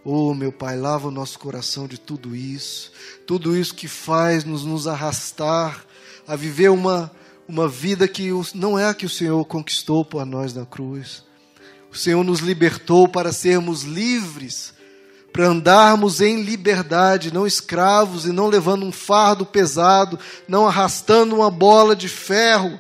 [0.05, 2.91] Oh, meu Pai, lava o nosso coração de tudo isso,
[3.25, 5.85] tudo isso que faz nos, nos arrastar
[6.27, 7.11] a viver uma,
[7.47, 11.23] uma vida que não é a que o Senhor conquistou para nós na cruz.
[11.91, 14.73] O Senhor nos libertou para sermos livres
[15.33, 21.49] para andarmos em liberdade, não escravos e não levando um fardo pesado, não arrastando uma
[21.49, 22.79] bola de ferro.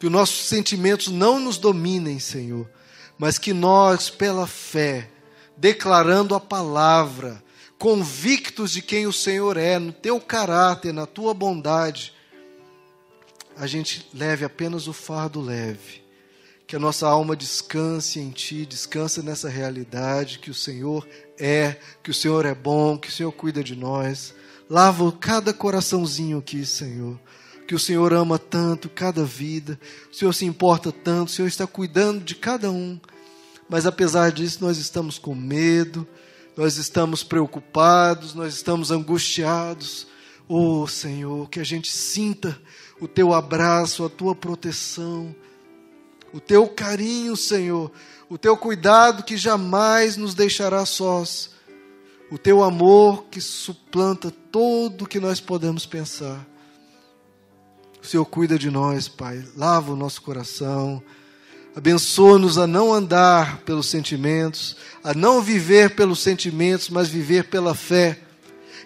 [0.00, 2.68] Que os nossos sentimentos não nos dominem, Senhor,
[3.16, 5.10] mas que nós, pela fé,
[5.56, 7.42] declarando a palavra,
[7.78, 12.12] convictos de quem o Senhor é, no teu caráter, na tua bondade,
[13.56, 16.04] a gente leve apenas o fardo leve
[16.66, 21.06] que a nossa alma descanse em Ti, descanse nessa realidade que o Senhor
[21.38, 24.34] é, que o Senhor é bom, que o Senhor cuida de nós.
[24.68, 27.20] Lava cada coraçãozinho aqui, Senhor.
[27.68, 29.78] Que o Senhor ama tanto cada vida,
[30.10, 32.98] o Senhor se importa tanto, o Senhor está cuidando de cada um.
[33.68, 36.06] Mas apesar disso, nós estamos com medo,
[36.56, 40.06] nós estamos preocupados, nós estamos angustiados.
[40.48, 42.60] Oh, Senhor, que a gente sinta
[43.00, 45.34] o teu abraço, a tua proteção
[46.34, 47.92] o teu carinho, Senhor,
[48.28, 51.50] o teu cuidado que jamais nos deixará sós,
[52.28, 56.44] o teu amor que suplanta todo o que nós podemos pensar.
[58.02, 61.00] O Senhor cuida de nós, Pai, lava o nosso coração,
[61.74, 68.18] abençoa-nos a não andar pelos sentimentos, a não viver pelos sentimentos, mas viver pela fé.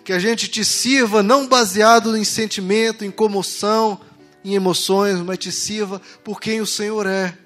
[0.04, 4.00] Que a gente te sirva não baseado em sentimento, em comoção,
[4.44, 7.36] em emoções, mas te sirva por quem o Senhor é,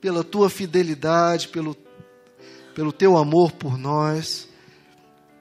[0.00, 1.76] pela tua fidelidade, pelo,
[2.74, 4.49] pelo teu amor por nós.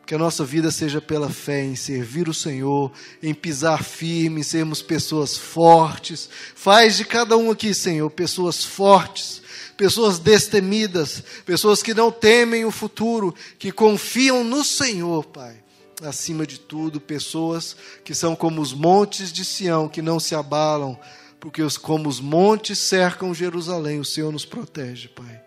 [0.09, 2.91] Que a nossa vida seja pela fé em servir o Senhor,
[3.21, 6.27] em pisar firme, sermos pessoas fortes.
[6.55, 9.39] Faz de cada um aqui, Senhor, pessoas fortes,
[9.77, 15.61] pessoas destemidas, pessoas que não temem o futuro, que confiam no Senhor, Pai
[16.01, 20.97] acima de tudo, pessoas que são como os montes de Sião, que não se abalam,
[21.39, 25.41] porque os, como os montes cercam Jerusalém, o Senhor nos protege, Pai.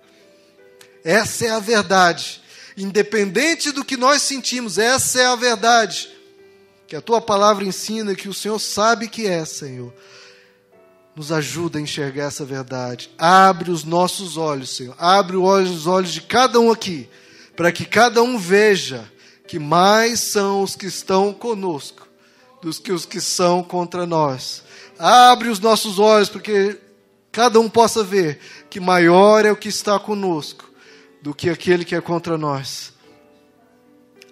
[1.03, 2.41] Essa é a verdade.
[2.77, 6.11] Independente do que nós sentimos, essa é a verdade.
[6.87, 9.93] Que a tua palavra ensina que o Senhor sabe que é, Senhor.
[11.14, 13.11] Nos ajuda a enxergar essa verdade.
[13.18, 14.95] Abre os nossos olhos, Senhor.
[14.99, 17.09] Abre os olhos de cada um aqui,
[17.55, 19.11] para que cada um veja
[19.47, 22.09] que mais são os que estão conosco
[22.62, 24.62] dos que os que são contra nós.
[24.99, 26.79] Abre os nossos olhos para que
[27.31, 28.39] cada um possa ver
[28.70, 30.72] que maior é o que está conosco
[31.23, 32.93] do que aquele que é contra nós.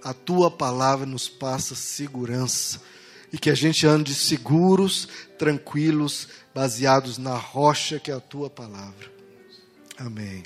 [0.03, 2.81] a tua palavra nos passa segurança
[3.31, 5.07] e que a gente ande seguros,
[5.39, 9.13] tranquilos, baseados na rocha que é a tua palavra.
[9.99, 10.43] Amém.